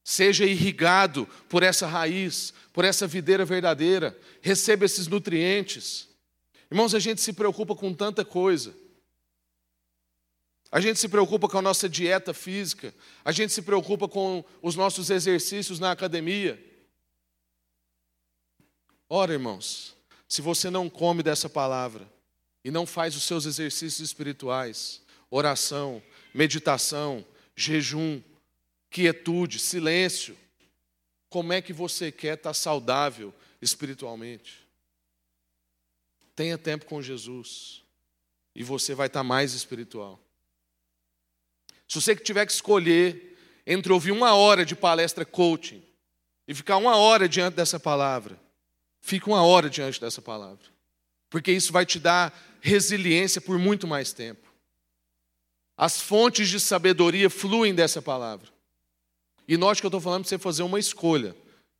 Seja 0.05 0.44
irrigado 0.44 1.27
por 1.49 1.64
essa 1.64 1.87
raiz, 1.87 2.55
por 2.72 2.85
essa 2.85 3.09
videira 3.09 3.44
verdadeira. 3.44 4.16
Receba 4.40 4.85
esses 4.85 5.09
nutrientes. 5.09 6.09
Irmãos, 6.70 6.94
a 6.94 7.01
gente 7.01 7.20
se 7.20 7.33
preocupa 7.33 7.75
com 7.75 7.92
tanta 7.92 8.25
coisa. 8.25 8.86
A 10.70 10.81
gente 10.81 10.98
se 10.98 11.09
preocupa 11.09 11.48
com 11.48 11.59
a 11.59 11.62
nossa 11.62 11.88
dieta 11.88 12.35
física, 12.35 12.94
a 13.24 13.33
gente 13.33 13.52
se 13.52 13.62
preocupa 13.62 14.09
com 14.09 14.44
os 14.61 14.74
nossos 14.74 15.11
exercícios 15.11 15.79
na 15.79 15.92
academia. 15.92 16.62
Ora, 19.09 19.33
irmãos, 19.33 19.96
se 20.29 20.42
você 20.42 20.68
não 20.68 20.90
come 20.90 21.22
dessa 21.22 21.48
palavra 21.48 22.11
e 22.64 22.70
não 22.70 22.85
faz 22.85 23.14
os 23.14 23.22
seus 23.22 23.46
exercícios 23.46 24.00
espirituais, 24.00 25.00
oração, 25.31 26.02
meditação, 26.35 27.24
jejum, 27.55 28.20
quietude, 28.90 29.61
silêncio, 29.61 30.37
como 31.29 31.52
é 31.52 31.62
que 31.62 31.72
você 31.72 32.11
quer 32.11 32.37
estar 32.37 32.55
saudável 32.55 33.33
espiritualmente? 33.62 34.66
Tenha 36.35 36.59
tempo 36.59 36.87
com 36.87 37.00
Jesus 37.00 37.83
e 38.55 38.64
você 38.64 38.94
vai 38.94 39.07
estar 39.07 39.22
mais 39.22 39.55
espiritual. 39.55 40.20
Se 41.88 42.01
você 42.01 42.16
tiver 42.16 42.46
que 42.46 42.53
escolher 42.53 43.37
entre 43.66 43.92
ouvir 43.92 44.12
uma 44.12 44.35
hora 44.35 44.64
de 44.64 44.75
palestra 44.75 45.25
coaching 45.25 45.83
e 46.46 46.55
ficar 46.55 46.77
uma 46.77 46.96
hora 46.96 47.29
diante 47.29 47.55
dessa 47.55 47.79
palavra, 47.79 48.38
fique 49.01 49.29
uma 49.29 49.42
hora 49.42 49.68
diante 49.68 50.01
dessa 50.01 50.22
palavra, 50.22 50.64
porque 51.31 51.53
isso 51.53 51.72
vai 51.72 51.87
te 51.87 51.99
dar 51.99 52.37
resiliência 52.61 53.40
por 53.40 53.59
muito 53.59 53.87
mais 53.87 54.12
tempo. 54.12 54.46
As 55.77 56.01
fontes 56.01 56.49
de 56.49 56.59
sabedoria 56.59 57.29
fluem 57.29 57.75
dessa 57.75 58.01
palavra. 58.01 58.49
E 59.46 59.57
note 59.57 59.81
que 59.81 59.87
eu 59.87 59.88
estou 59.88 60.01
falando 60.01 60.22
para 60.22 60.31
você 60.31 60.38
fazer 60.38 60.62
uma 60.62 60.79
escolha. 60.79 61.37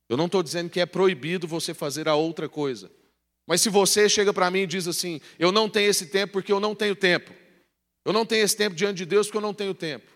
Eu 0.09 0.17
não 0.17 0.27
estou 0.27 0.43
dizendo 0.43 0.71
que 0.71 0.81
é 0.81 0.87
proibido 0.87 1.49
você 1.49 1.75
fazer 1.75 2.07
a 2.09 2.15
outra 2.15 2.49
coisa. 2.49 2.91
Mas 3.47 3.61
se 3.61 3.69
você 3.69 4.09
chega 4.09 4.33
para 4.33 4.51
mim 4.51 4.61
e 4.61 4.67
diz 4.67 4.87
assim: 4.87 5.21
Eu 5.39 5.51
não 5.51 5.69
tenho 5.69 5.89
esse 5.89 6.07
tempo 6.07 6.35
porque 6.35 6.53
eu 6.53 6.61
não 6.61 6.75
tenho 6.75 6.95
tempo. 6.95 7.33
Eu 8.07 8.13
não 8.13 8.25
tenho 8.25 8.45
esse 8.45 8.57
tempo 8.57 8.77
diante 8.77 8.99
de 8.99 9.05
Deus 9.05 9.27
porque 9.27 9.39
eu 9.39 9.43
não 9.43 9.53
tenho 9.53 9.75
tempo. 9.75 10.07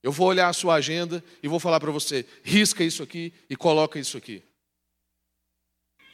Eu 0.00 0.12
vou 0.12 0.28
olhar 0.28 0.48
a 0.48 0.52
sua 0.52 0.76
agenda 0.76 1.22
e 1.42 1.48
vou 1.48 1.58
falar 1.58 1.80
para 1.80 1.90
você: 1.90 2.24
risca 2.44 2.84
isso 2.84 3.02
aqui 3.02 3.34
e 3.50 3.56
coloca 3.56 3.98
isso 3.98 4.16
aqui. 4.16 4.44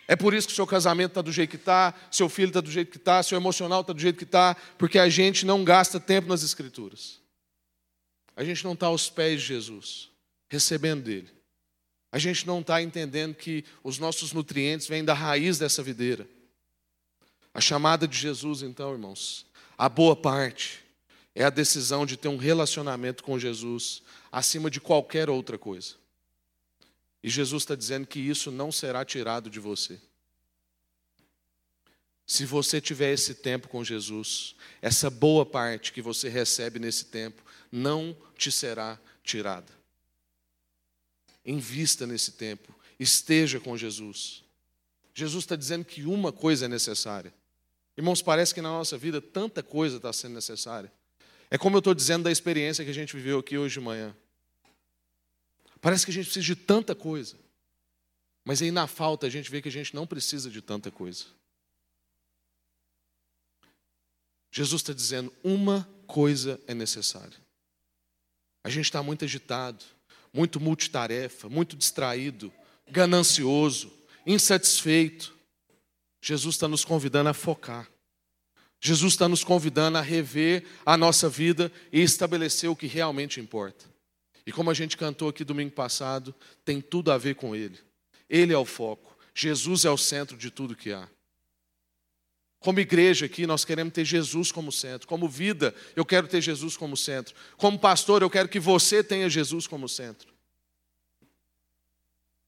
É 0.06 0.16
por 0.16 0.32
isso 0.32 0.48
que 0.48 0.54
seu 0.54 0.66
casamento 0.66 1.10
está 1.10 1.20
do 1.20 1.30
jeito 1.30 1.50
que 1.50 1.56
está, 1.56 1.92
seu 2.10 2.30
filho 2.30 2.48
está 2.48 2.62
do 2.62 2.70
jeito 2.70 2.90
que 2.90 2.96
está, 2.96 3.22
seu 3.22 3.36
emocional 3.36 3.82
está 3.82 3.92
do 3.92 4.00
jeito 4.00 4.16
que 4.16 4.24
está, 4.24 4.56
porque 4.78 4.98
a 4.98 5.10
gente 5.10 5.44
não 5.44 5.62
gasta 5.62 6.00
tempo 6.00 6.28
nas 6.28 6.42
Escrituras. 6.42 7.20
A 8.34 8.42
gente 8.42 8.64
não 8.64 8.72
está 8.72 8.86
aos 8.86 9.10
pés 9.10 9.42
de 9.42 9.48
Jesus, 9.48 10.08
recebendo 10.48 11.02
dele. 11.02 11.28
A 12.10 12.18
gente 12.18 12.46
não 12.46 12.60
está 12.60 12.82
entendendo 12.82 13.34
que 13.34 13.66
os 13.84 13.98
nossos 13.98 14.32
nutrientes 14.32 14.86
vêm 14.86 15.04
da 15.04 15.12
raiz 15.12 15.58
dessa 15.58 15.82
videira. 15.82 16.26
A 17.52 17.60
chamada 17.60 18.08
de 18.08 18.16
Jesus, 18.16 18.62
então, 18.62 18.92
irmãos, 18.92 19.44
a 19.76 19.90
boa 19.90 20.16
parte 20.16 20.87
é 21.38 21.44
a 21.44 21.50
decisão 21.50 22.04
de 22.04 22.16
ter 22.16 22.26
um 22.26 22.36
relacionamento 22.36 23.22
com 23.22 23.38
Jesus 23.38 24.02
acima 24.30 24.68
de 24.68 24.80
qualquer 24.80 25.30
outra 25.30 25.56
coisa. 25.56 25.94
E 27.22 27.30
Jesus 27.30 27.62
está 27.62 27.76
dizendo 27.76 28.08
que 28.08 28.18
isso 28.18 28.50
não 28.50 28.72
será 28.72 29.04
tirado 29.04 29.48
de 29.48 29.60
você. 29.60 30.00
Se 32.26 32.44
você 32.44 32.80
tiver 32.80 33.12
esse 33.12 33.36
tempo 33.36 33.68
com 33.68 33.84
Jesus, 33.84 34.56
essa 34.82 35.08
boa 35.08 35.46
parte 35.46 35.92
que 35.92 36.02
você 36.02 36.28
recebe 36.28 36.80
nesse 36.80 37.04
tempo 37.04 37.40
não 37.70 38.16
te 38.36 38.50
será 38.50 38.98
tirada. 39.22 39.72
Invista 41.46 42.04
nesse 42.04 42.32
tempo, 42.32 42.74
esteja 42.98 43.60
com 43.60 43.76
Jesus. 43.76 44.42
Jesus 45.14 45.44
está 45.44 45.54
dizendo 45.54 45.84
que 45.84 46.02
uma 46.02 46.32
coisa 46.32 46.64
é 46.64 46.68
necessária. 46.68 47.32
Irmãos, 47.96 48.20
parece 48.20 48.52
que 48.52 48.60
na 48.60 48.70
nossa 48.70 48.98
vida 48.98 49.20
tanta 49.20 49.62
coisa 49.62 49.98
está 49.98 50.12
sendo 50.12 50.34
necessária. 50.34 50.97
É 51.50 51.56
como 51.56 51.76
eu 51.76 51.78
estou 51.78 51.94
dizendo 51.94 52.24
da 52.24 52.30
experiência 52.30 52.84
que 52.84 52.90
a 52.90 52.94
gente 52.94 53.16
viveu 53.16 53.38
aqui 53.38 53.56
hoje 53.56 53.74
de 53.74 53.80
manhã. 53.80 54.14
Parece 55.80 56.04
que 56.04 56.10
a 56.10 56.14
gente 56.14 56.24
precisa 56.24 56.44
de 56.44 56.56
tanta 56.56 56.94
coisa. 56.94 57.36
Mas 58.44 58.60
aí 58.62 58.70
na 58.70 58.86
falta 58.86 59.26
a 59.26 59.30
gente 59.30 59.50
vê 59.50 59.62
que 59.62 59.68
a 59.68 59.72
gente 59.72 59.94
não 59.94 60.06
precisa 60.06 60.50
de 60.50 60.60
tanta 60.60 60.90
coisa. 60.90 61.26
Jesus 64.50 64.82
está 64.82 64.92
dizendo: 64.92 65.32
uma 65.42 65.88
coisa 66.06 66.60
é 66.66 66.74
necessária. 66.74 67.36
A 68.64 68.70
gente 68.70 68.86
está 68.86 69.02
muito 69.02 69.24
agitado, 69.24 69.84
muito 70.32 70.60
multitarefa, 70.60 71.48
muito 71.48 71.76
distraído, 71.76 72.52
ganancioso, 72.90 73.92
insatisfeito. 74.26 75.34
Jesus 76.20 76.56
está 76.56 76.66
nos 76.66 76.84
convidando 76.84 77.30
a 77.30 77.34
focar. 77.34 77.88
Jesus 78.80 79.14
está 79.14 79.28
nos 79.28 79.42
convidando 79.42 79.98
a 79.98 80.00
rever 80.00 80.64
a 80.86 80.96
nossa 80.96 81.28
vida 81.28 81.72
e 81.92 82.00
estabelecer 82.00 82.70
o 82.70 82.76
que 82.76 82.86
realmente 82.86 83.40
importa. 83.40 83.84
E 84.46 84.52
como 84.52 84.70
a 84.70 84.74
gente 84.74 84.96
cantou 84.96 85.28
aqui 85.28 85.44
domingo 85.44 85.72
passado, 85.72 86.34
tem 86.64 86.80
tudo 86.80 87.10
a 87.10 87.18
ver 87.18 87.34
com 87.34 87.54
Ele. 87.54 87.78
Ele 88.30 88.52
é 88.52 88.58
o 88.58 88.64
foco. 88.64 89.16
Jesus 89.34 89.84
é 89.84 89.90
o 89.90 89.98
centro 89.98 90.36
de 90.36 90.50
tudo 90.50 90.76
que 90.76 90.92
há. 90.92 91.08
Como 92.60 92.80
igreja 92.80 93.26
aqui, 93.26 93.46
nós 93.46 93.64
queremos 93.64 93.92
ter 93.92 94.04
Jesus 94.04 94.50
como 94.50 94.72
centro. 94.72 95.06
Como 95.06 95.28
vida, 95.28 95.74
eu 95.94 96.04
quero 96.04 96.26
ter 96.26 96.40
Jesus 96.40 96.76
como 96.76 96.96
centro. 96.96 97.34
Como 97.56 97.78
pastor, 97.78 98.22
eu 98.22 98.30
quero 98.30 98.48
que 98.48 98.58
você 98.58 99.02
tenha 99.02 99.28
Jesus 99.28 99.66
como 99.66 99.88
centro. 99.88 100.32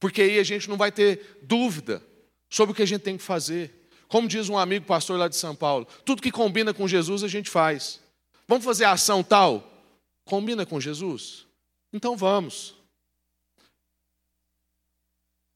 Porque 0.01 0.23
aí 0.23 0.39
a 0.39 0.43
gente 0.43 0.69
não 0.69 0.77
vai 0.77 0.91
ter 0.91 1.39
dúvida 1.43 2.03
sobre 2.49 2.73
o 2.73 2.75
que 2.75 2.83
a 2.83 2.87
gente 2.87 3.03
tem 3.03 3.17
que 3.17 3.23
fazer. 3.23 3.80
Como 4.11 4.27
diz 4.27 4.49
um 4.49 4.59
amigo 4.59 4.87
pastor 4.87 5.17
lá 5.17 5.29
de 5.29 5.37
São 5.37 5.55
Paulo, 5.55 5.87
tudo 6.05 6.21
que 6.21 6.33
combina 6.33 6.75
com 6.75 6.89
Jesus 6.89 7.23
a 7.23 7.29
gente 7.29 7.49
faz. 7.49 8.01
Vamos 8.49 8.65
fazer 8.65 8.85
ação 8.85 9.23
tal? 9.23 9.65
Combina 10.25 10.67
com 10.67 10.81
Jesus? 10.81 11.47
Então 11.93 12.17
vamos. 12.17 12.75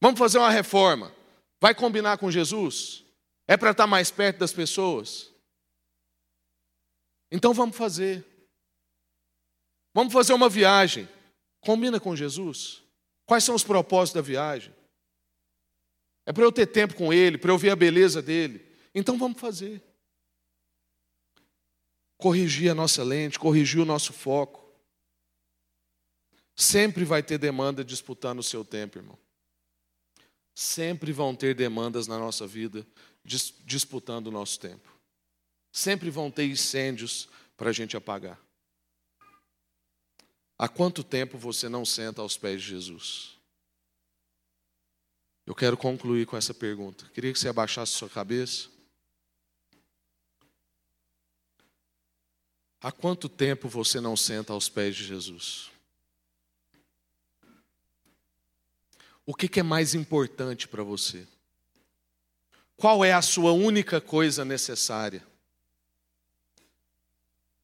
Vamos 0.01 0.19
fazer 0.19 0.39
uma 0.39 0.51
reforma. 0.51 1.13
Vai 1.61 1.75
combinar 1.75 2.19
com 2.19 2.31
Jesus? 2.31 3.05
É 3.49 3.57
para 3.57 3.73
estar 3.73 3.87
mais 3.87 4.11
perto 4.11 4.39
das 4.39 4.53
pessoas? 4.53 5.33
Então 7.33 7.53
vamos 7.53 7.77
fazer. 7.77 8.25
Vamos 9.93 10.13
fazer 10.13 10.33
uma 10.33 10.49
viagem. 10.49 11.09
Combina 11.61 11.99
com 11.99 12.15
Jesus? 12.15 12.83
Quais 13.27 13.43
são 13.43 13.55
os 13.55 13.65
propósitos 13.65 14.15
da 14.15 14.27
viagem? 14.27 14.74
É 16.27 16.33
para 16.33 16.43
eu 16.43 16.53
ter 16.53 16.67
tempo 16.67 16.95
com 16.95 17.13
Ele, 17.13 17.39
para 17.39 17.51
eu 17.51 17.59
ver 17.59 17.71
a 17.71 17.77
beleza 17.77 18.23
dele. 18.23 18.65
Então 18.95 19.19
vamos 19.19 19.41
fazer. 19.41 19.83
Corrigir 22.17 22.71
a 22.71 22.75
nossa 22.75 23.03
lente, 23.03 23.39
corrigir 23.39 23.81
o 23.81 23.85
nosso 23.85 24.13
foco. 24.13 24.65
Sempre 26.57 27.05
vai 27.05 27.23
ter 27.23 27.37
demanda 27.37 27.85
disputando 27.85 28.39
o 28.39 28.43
seu 28.43 28.65
tempo, 28.65 28.99
irmão. 28.99 29.19
Sempre 30.55 31.13
vão 31.13 31.35
ter 31.35 31.55
demandas 31.55 32.07
na 32.07 32.19
nossa 32.19 32.47
vida 32.47 32.87
disputando 33.25 34.29
o 34.29 34.31
nosso 34.31 34.61
tempo. 34.61 34.89
Sempre 35.73 36.11
vão 36.11 36.31
ter 36.31 36.47
incêndios 36.47 37.29
para 37.57 37.71
a 37.71 37.73
gente 37.73 37.97
apagar. 37.97 38.41
Há 40.57 40.69
quanto 40.69 41.03
tempo 41.03 41.37
você 41.37 41.69
não 41.69 41.85
senta 41.85 42.23
aos 42.23 42.37
pés 42.37 42.63
de 42.63 42.69
Jesus? 42.69 43.37
Eu 45.47 45.55
quero 45.55 45.77
concluir 45.77 46.27
com 46.27 46.37
essa 46.37 46.55
pergunta. 46.55 47.05
Queria 47.13 47.33
que 47.33 47.39
você 47.39 47.49
abaixasse 47.49 47.93
sua 47.93 48.09
cabeça. 48.09 48.69
Há 52.81 52.91
quanto 52.91 53.29
tempo 53.29 53.69
você 53.69 54.01
não 54.01 54.17
senta 54.17 54.53
aos 54.53 54.69
pés 54.69 54.97
de 54.97 55.05
Jesus? 55.05 55.71
O 59.27 59.35
que, 59.35 59.59
é 59.59 59.63
mais 59.63 59.95
importante 59.95 60.69
para 60.69 60.83
você? 60.83 61.27
Qual 62.77 63.05
é 63.05 63.13
a 63.13 63.23
sua 63.23 63.53
única 63.53 64.01
coisa 64.01 64.45
necessária? 64.45 65.27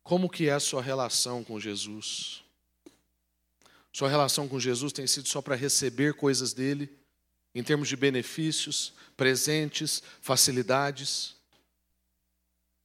Como 0.03 0.31
que 0.31 0.49
é 0.49 0.53
a 0.53 0.61
sua 0.61 0.81
relação 0.81 1.45
com 1.45 1.61
Jesus? 1.61 2.43
Sua 3.93 4.09
relação 4.09 4.49
com 4.49 4.59
Jesus 4.59 4.93
tem 4.93 5.07
sido 5.07 5.29
só 5.29 5.43
para 5.43 5.55
receber 5.55 6.15
coisas 6.15 6.55
dele, 6.55 7.00
em 7.55 7.63
termos 7.63 7.89
de 7.89 7.97
benefícios, 7.97 8.93
presentes, 9.17 10.03
facilidades? 10.21 11.37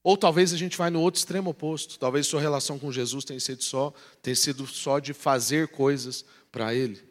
Ou 0.04 0.16
talvez 0.16 0.54
a 0.54 0.58
gente 0.58 0.78
vai 0.78 0.90
no 0.90 1.02
outro 1.02 1.18
extremo 1.18 1.50
oposto. 1.50 1.98
Talvez 1.98 2.28
sua 2.28 2.40
relação 2.40 2.78
com 2.78 2.92
Jesus 2.92 3.26
tenha 3.26 3.40
sido 3.40 3.64
só, 3.64 3.94
tenha 4.22 4.36
sido 4.36 4.68
só 4.68 5.00
de 5.00 5.14
fazer 5.14 5.70
coisas 5.70 6.24
para 6.52 6.74
Ele. 6.74 7.02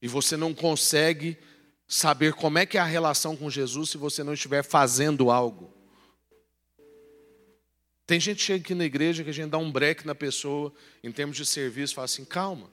E 0.00 0.06
você 0.06 0.36
não 0.36 0.54
consegue 0.54 1.38
saber 1.86 2.34
como 2.34 2.58
é 2.58 2.66
que 2.66 2.76
é 2.76 2.80
a 2.80 2.84
relação 2.84 3.34
com 3.34 3.48
Jesus 3.48 3.90
se 3.90 3.96
você 3.96 4.22
não 4.22 4.34
estiver 4.34 4.62
fazendo 4.62 5.30
algo. 5.30 5.72
Tem 8.06 8.20
gente 8.20 8.38
que 8.38 8.44
chega 8.44 8.64
aqui 8.64 8.74
na 8.74 8.84
igreja 8.84 9.24
que 9.24 9.30
a 9.30 9.34
gente 9.34 9.50
dá 9.50 9.58
um 9.58 9.72
break 9.72 10.06
na 10.06 10.14
pessoa 10.14 10.72
em 11.02 11.10
termos 11.10 11.36
de 11.36 11.44
serviço, 11.44 11.94
fala 11.94 12.06
assim, 12.06 12.24
calma. 12.24 12.70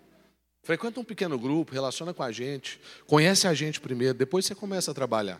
Frequenta 0.66 1.00
um 1.00 1.04
pequeno 1.04 1.38
grupo, 1.38 1.74
relaciona 1.74 2.12
com 2.12 2.24
a 2.24 2.32
gente, 2.32 2.82
conhece 3.06 3.48
a 3.48 3.54
gente 3.54 3.80
primeiro, 3.80 4.16
depois 4.16 4.48
você 4.48 4.56
começa 4.56 4.90
a 4.90 4.96
trabalhar. 4.96 5.40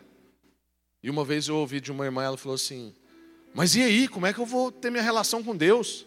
E 1.02 1.10
uma 1.10 1.24
vez 1.24 1.48
eu 1.48 1.56
ouvi 1.56 1.80
de 1.80 1.90
uma 1.90 2.04
irmã, 2.04 2.22
ela 2.22 2.36
falou 2.36 2.54
assim: 2.54 2.94
Mas 3.52 3.74
e 3.74 3.82
aí, 3.82 4.06
como 4.06 4.24
é 4.24 4.32
que 4.32 4.38
eu 4.38 4.46
vou 4.46 4.70
ter 4.70 4.88
minha 4.88 5.02
relação 5.02 5.42
com 5.42 5.56
Deus? 5.56 6.06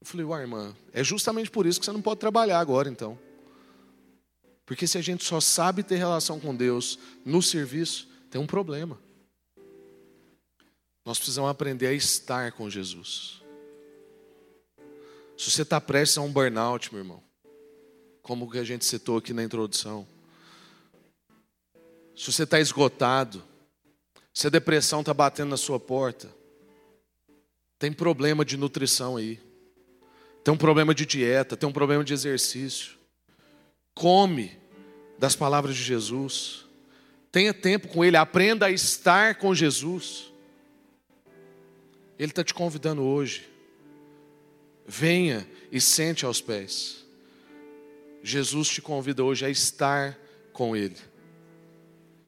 Eu 0.00 0.06
falei, 0.08 0.26
uai, 0.26 0.42
irmã, 0.42 0.74
é 0.92 1.04
justamente 1.04 1.52
por 1.52 1.66
isso 1.66 1.78
que 1.78 1.86
você 1.86 1.92
não 1.92 2.02
pode 2.02 2.18
trabalhar 2.18 2.58
agora, 2.58 2.88
então. 2.88 3.16
Porque 4.66 4.88
se 4.88 4.98
a 4.98 5.02
gente 5.02 5.22
só 5.22 5.38
sabe 5.38 5.84
ter 5.84 5.94
relação 5.94 6.40
com 6.40 6.52
Deus 6.52 6.98
no 7.24 7.40
serviço, 7.40 8.08
tem 8.28 8.40
um 8.40 8.46
problema. 8.46 8.98
Nós 11.04 11.16
precisamos 11.16 11.48
aprender 11.48 11.86
a 11.86 11.92
estar 11.92 12.50
com 12.50 12.68
Jesus. 12.68 13.40
Se 15.36 15.48
você 15.48 15.62
está 15.62 15.80
prestes 15.80 16.18
a 16.18 16.22
um 16.22 16.32
burnout, 16.32 16.92
meu 16.92 17.02
irmão, 17.02 17.27
como 18.28 18.50
que 18.50 18.58
a 18.58 18.64
gente 18.64 18.84
citou 18.84 19.16
aqui 19.16 19.32
na 19.32 19.42
introdução. 19.42 20.06
Se 22.14 22.30
você 22.30 22.42
está 22.42 22.60
esgotado, 22.60 23.42
se 24.34 24.46
a 24.46 24.50
depressão 24.50 25.00
está 25.00 25.14
batendo 25.14 25.48
na 25.48 25.56
sua 25.56 25.80
porta, 25.80 26.28
tem 27.78 27.90
problema 27.90 28.44
de 28.44 28.58
nutrição 28.58 29.16
aí, 29.16 29.40
tem 30.44 30.52
um 30.52 30.58
problema 30.58 30.94
de 30.94 31.06
dieta, 31.06 31.56
tem 31.56 31.66
um 31.66 31.72
problema 31.72 32.04
de 32.04 32.12
exercício. 32.12 32.98
Come 33.94 34.58
das 35.18 35.34
palavras 35.34 35.74
de 35.74 35.82
Jesus, 35.82 36.66
tenha 37.32 37.54
tempo 37.54 37.88
com 37.88 38.04
Ele, 38.04 38.18
aprenda 38.18 38.66
a 38.66 38.70
estar 38.70 39.36
com 39.36 39.54
Jesus. 39.54 40.30
Ele 42.18 42.30
está 42.30 42.44
te 42.44 42.52
convidando 42.52 43.02
hoje. 43.02 43.48
Venha 44.86 45.48
e 45.72 45.80
sente 45.80 46.26
aos 46.26 46.42
pés. 46.42 47.07
Jesus 48.22 48.68
te 48.68 48.82
convida 48.82 49.22
hoje 49.22 49.44
a 49.44 49.50
estar 49.50 50.18
com 50.52 50.76
Ele. 50.76 50.96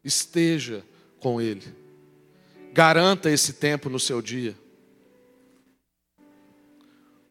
Esteja 0.04 0.84
com 1.18 1.40
Ele. 1.40 1.74
Garanta 2.72 3.30
esse 3.30 3.54
tempo 3.54 3.90
no 3.90 3.98
seu 3.98 4.22
dia. 4.22 4.56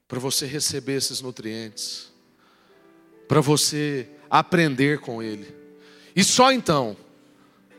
Para 0.08 0.20
você 0.20 0.46
receber 0.46 0.96
esses 0.96 1.22
nutrientes. 1.22 2.12
Para 3.28 3.42
você 3.42 4.10
aprender 4.30 5.00
com 5.00 5.24
Ele. 5.24 5.56
E 6.16 6.24
só 6.24 6.52
então 6.52 6.98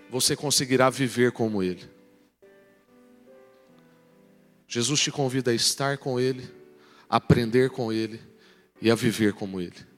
você 0.08 0.34
conseguirá 0.34 0.88
viver 0.90 1.32
como 1.32 1.62
Ele. 1.62 1.88
Jesus 4.66 5.00
te 5.00 5.10
convida 5.10 5.50
a 5.50 5.54
estar 5.54 5.98
com 5.98 6.18
Ele, 6.18 6.48
a 7.08 7.16
aprender 7.16 7.70
com 7.70 7.92
Ele 7.92 8.20
e 8.80 8.90
a 8.90 8.94
viver 8.94 9.34
como 9.34 9.60
Ele. 9.60 9.89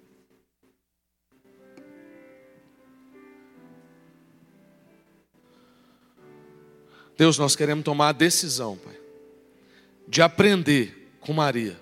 Deus, 7.23 7.39
nós 7.39 7.55
queremos 7.55 7.85
tomar 7.85 8.09
a 8.09 8.13
decisão, 8.13 8.77
Pai, 8.77 8.97
de 10.09 10.21
aprender 10.21 11.15
com 11.21 11.33
Maria, 11.33 11.81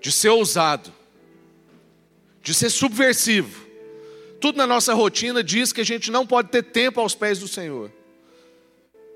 de 0.00 0.12
ser 0.12 0.28
ousado, 0.28 0.92
de 2.40 2.54
ser 2.54 2.70
subversivo. 2.70 3.66
Tudo 4.40 4.56
na 4.56 4.64
nossa 4.64 4.94
rotina 4.94 5.42
diz 5.42 5.72
que 5.72 5.80
a 5.80 5.84
gente 5.84 6.08
não 6.12 6.24
pode 6.24 6.50
ter 6.50 6.62
tempo 6.62 7.00
aos 7.00 7.16
pés 7.16 7.40
do 7.40 7.48
Senhor. 7.48 7.90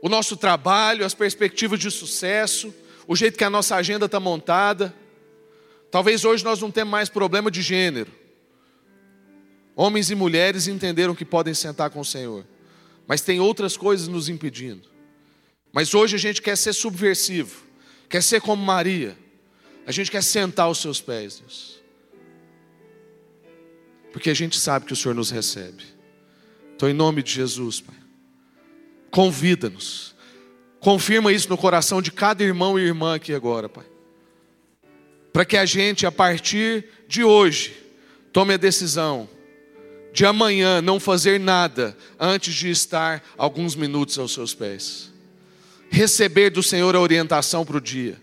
O 0.02 0.08
nosso 0.08 0.36
trabalho, 0.36 1.06
as 1.06 1.14
perspectivas 1.14 1.78
de 1.78 1.88
sucesso, 1.88 2.74
o 3.06 3.14
jeito 3.14 3.38
que 3.38 3.44
a 3.44 3.50
nossa 3.50 3.76
agenda 3.76 4.06
está 4.06 4.18
montada. 4.18 4.92
Talvez 5.88 6.24
hoje 6.24 6.44
nós 6.44 6.60
não 6.60 6.72
temos 6.72 6.90
mais 6.90 7.08
problema 7.08 7.48
de 7.48 7.62
gênero. 7.62 8.10
Homens 9.76 10.10
e 10.10 10.16
mulheres 10.16 10.66
entenderam 10.66 11.14
que 11.14 11.24
podem 11.24 11.54
sentar 11.54 11.90
com 11.90 12.00
o 12.00 12.04
Senhor, 12.04 12.44
mas 13.06 13.20
tem 13.20 13.38
outras 13.38 13.76
coisas 13.76 14.08
nos 14.08 14.28
impedindo. 14.28 14.90
Mas 15.72 15.94
hoje 15.94 16.16
a 16.16 16.18
gente 16.18 16.42
quer 16.42 16.56
ser 16.56 16.74
subversivo, 16.74 17.62
quer 18.08 18.22
ser 18.22 18.40
como 18.40 18.62
Maria. 18.62 19.16
A 19.86 19.90
gente 19.90 20.10
quer 20.10 20.22
sentar 20.22 20.66
aos 20.66 20.78
seus 20.78 21.00
pés, 21.00 21.40
Deus. 21.40 21.80
Porque 24.12 24.28
a 24.28 24.34
gente 24.34 24.58
sabe 24.58 24.84
que 24.84 24.92
o 24.92 24.96
Senhor 24.96 25.14
nos 25.14 25.30
recebe. 25.30 25.82
Então, 26.76 26.88
em 26.88 26.92
nome 26.92 27.22
de 27.22 27.32
Jesus, 27.32 27.80
Pai, 27.80 27.96
convida-nos. 29.10 30.14
Confirma 30.78 31.32
isso 31.32 31.48
no 31.48 31.56
coração 31.56 32.02
de 32.02 32.12
cada 32.12 32.44
irmão 32.44 32.78
e 32.78 32.82
irmã 32.82 33.14
aqui 33.14 33.32
agora, 33.32 33.68
Pai. 33.68 33.86
Para 35.32 35.46
que 35.46 35.56
a 35.56 35.64
gente, 35.64 36.04
a 36.04 36.12
partir 36.12 36.84
de 37.08 37.24
hoje, 37.24 37.74
tome 38.32 38.52
a 38.52 38.58
decisão 38.58 39.28
de 40.12 40.26
amanhã 40.26 40.82
não 40.82 41.00
fazer 41.00 41.40
nada 41.40 41.96
antes 42.20 42.52
de 42.52 42.68
estar 42.68 43.24
alguns 43.38 43.74
minutos 43.74 44.18
aos 44.18 44.34
seus 44.34 44.52
pés 44.52 45.11
receber 45.92 46.48
do 46.48 46.62
Senhor 46.62 46.96
a 46.96 47.00
orientação 47.00 47.66
para 47.66 47.76
o 47.76 47.80
dia, 47.80 48.18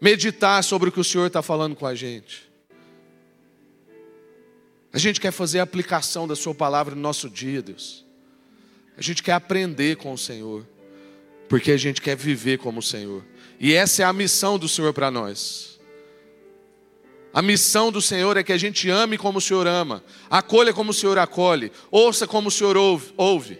meditar 0.00 0.64
sobre 0.64 0.88
o 0.88 0.92
que 0.92 0.98
o 0.98 1.04
Senhor 1.04 1.26
está 1.26 1.42
falando 1.42 1.76
com 1.76 1.86
a 1.86 1.94
gente. 1.94 2.50
A 4.90 4.98
gente 4.98 5.20
quer 5.20 5.32
fazer 5.32 5.60
a 5.60 5.64
aplicação 5.64 6.26
da 6.26 6.34
Sua 6.34 6.54
palavra 6.54 6.94
no 6.94 7.00
nosso 7.00 7.28
dia, 7.28 7.60
Deus. 7.60 8.04
A 8.96 9.02
gente 9.02 9.22
quer 9.22 9.32
aprender 9.32 9.96
com 9.96 10.12
o 10.14 10.18
Senhor, 10.18 10.66
porque 11.46 11.72
a 11.72 11.76
gente 11.76 12.00
quer 12.00 12.16
viver 12.16 12.58
como 12.58 12.80
o 12.80 12.82
Senhor. 12.82 13.22
E 13.60 13.74
essa 13.74 14.02
é 14.02 14.04
a 14.06 14.12
missão 14.12 14.58
do 14.58 14.68
Senhor 14.68 14.94
para 14.94 15.10
nós. 15.10 15.78
A 17.34 17.42
missão 17.42 17.92
do 17.92 18.00
Senhor 18.00 18.36
é 18.38 18.42
que 18.42 18.52
a 18.52 18.58
gente 18.58 18.88
ame 18.88 19.18
como 19.18 19.38
o 19.38 19.42
Senhor 19.42 19.66
ama, 19.66 20.02
acolha 20.30 20.72
como 20.72 20.90
o 20.90 20.94
Senhor 20.94 21.18
acolhe, 21.18 21.70
ouça 21.90 22.26
como 22.26 22.48
o 22.48 22.50
Senhor 22.50 22.76
ouve, 22.76 23.12
ouve 23.16 23.58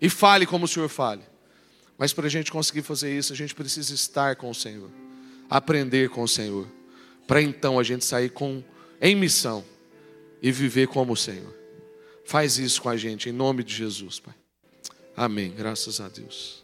e 0.00 0.08
fale 0.10 0.46
como 0.46 0.66
o 0.66 0.68
Senhor 0.68 0.88
fale. 0.88 1.22
Mas 1.98 2.12
para 2.12 2.26
a 2.26 2.30
gente 2.30 2.52
conseguir 2.52 2.82
fazer 2.82 3.16
isso, 3.16 3.32
a 3.32 3.36
gente 3.36 3.54
precisa 3.54 3.94
estar 3.94 4.36
com 4.36 4.50
o 4.50 4.54
Senhor, 4.54 4.90
aprender 5.48 6.10
com 6.10 6.22
o 6.22 6.28
Senhor, 6.28 6.66
para 7.26 7.40
então 7.40 7.78
a 7.78 7.82
gente 7.82 8.04
sair 8.04 8.30
com, 8.30 8.62
em 9.00 9.14
missão 9.14 9.64
e 10.42 10.52
viver 10.52 10.88
como 10.88 11.14
o 11.14 11.16
Senhor. 11.16 11.54
Faz 12.24 12.58
isso 12.58 12.82
com 12.82 12.88
a 12.88 12.96
gente, 12.96 13.28
em 13.28 13.32
nome 13.32 13.62
de 13.62 13.74
Jesus, 13.74 14.18
Pai. 14.18 14.34
Amém. 15.16 15.54
Graças 15.56 16.00
a 16.00 16.08
Deus. 16.08 16.62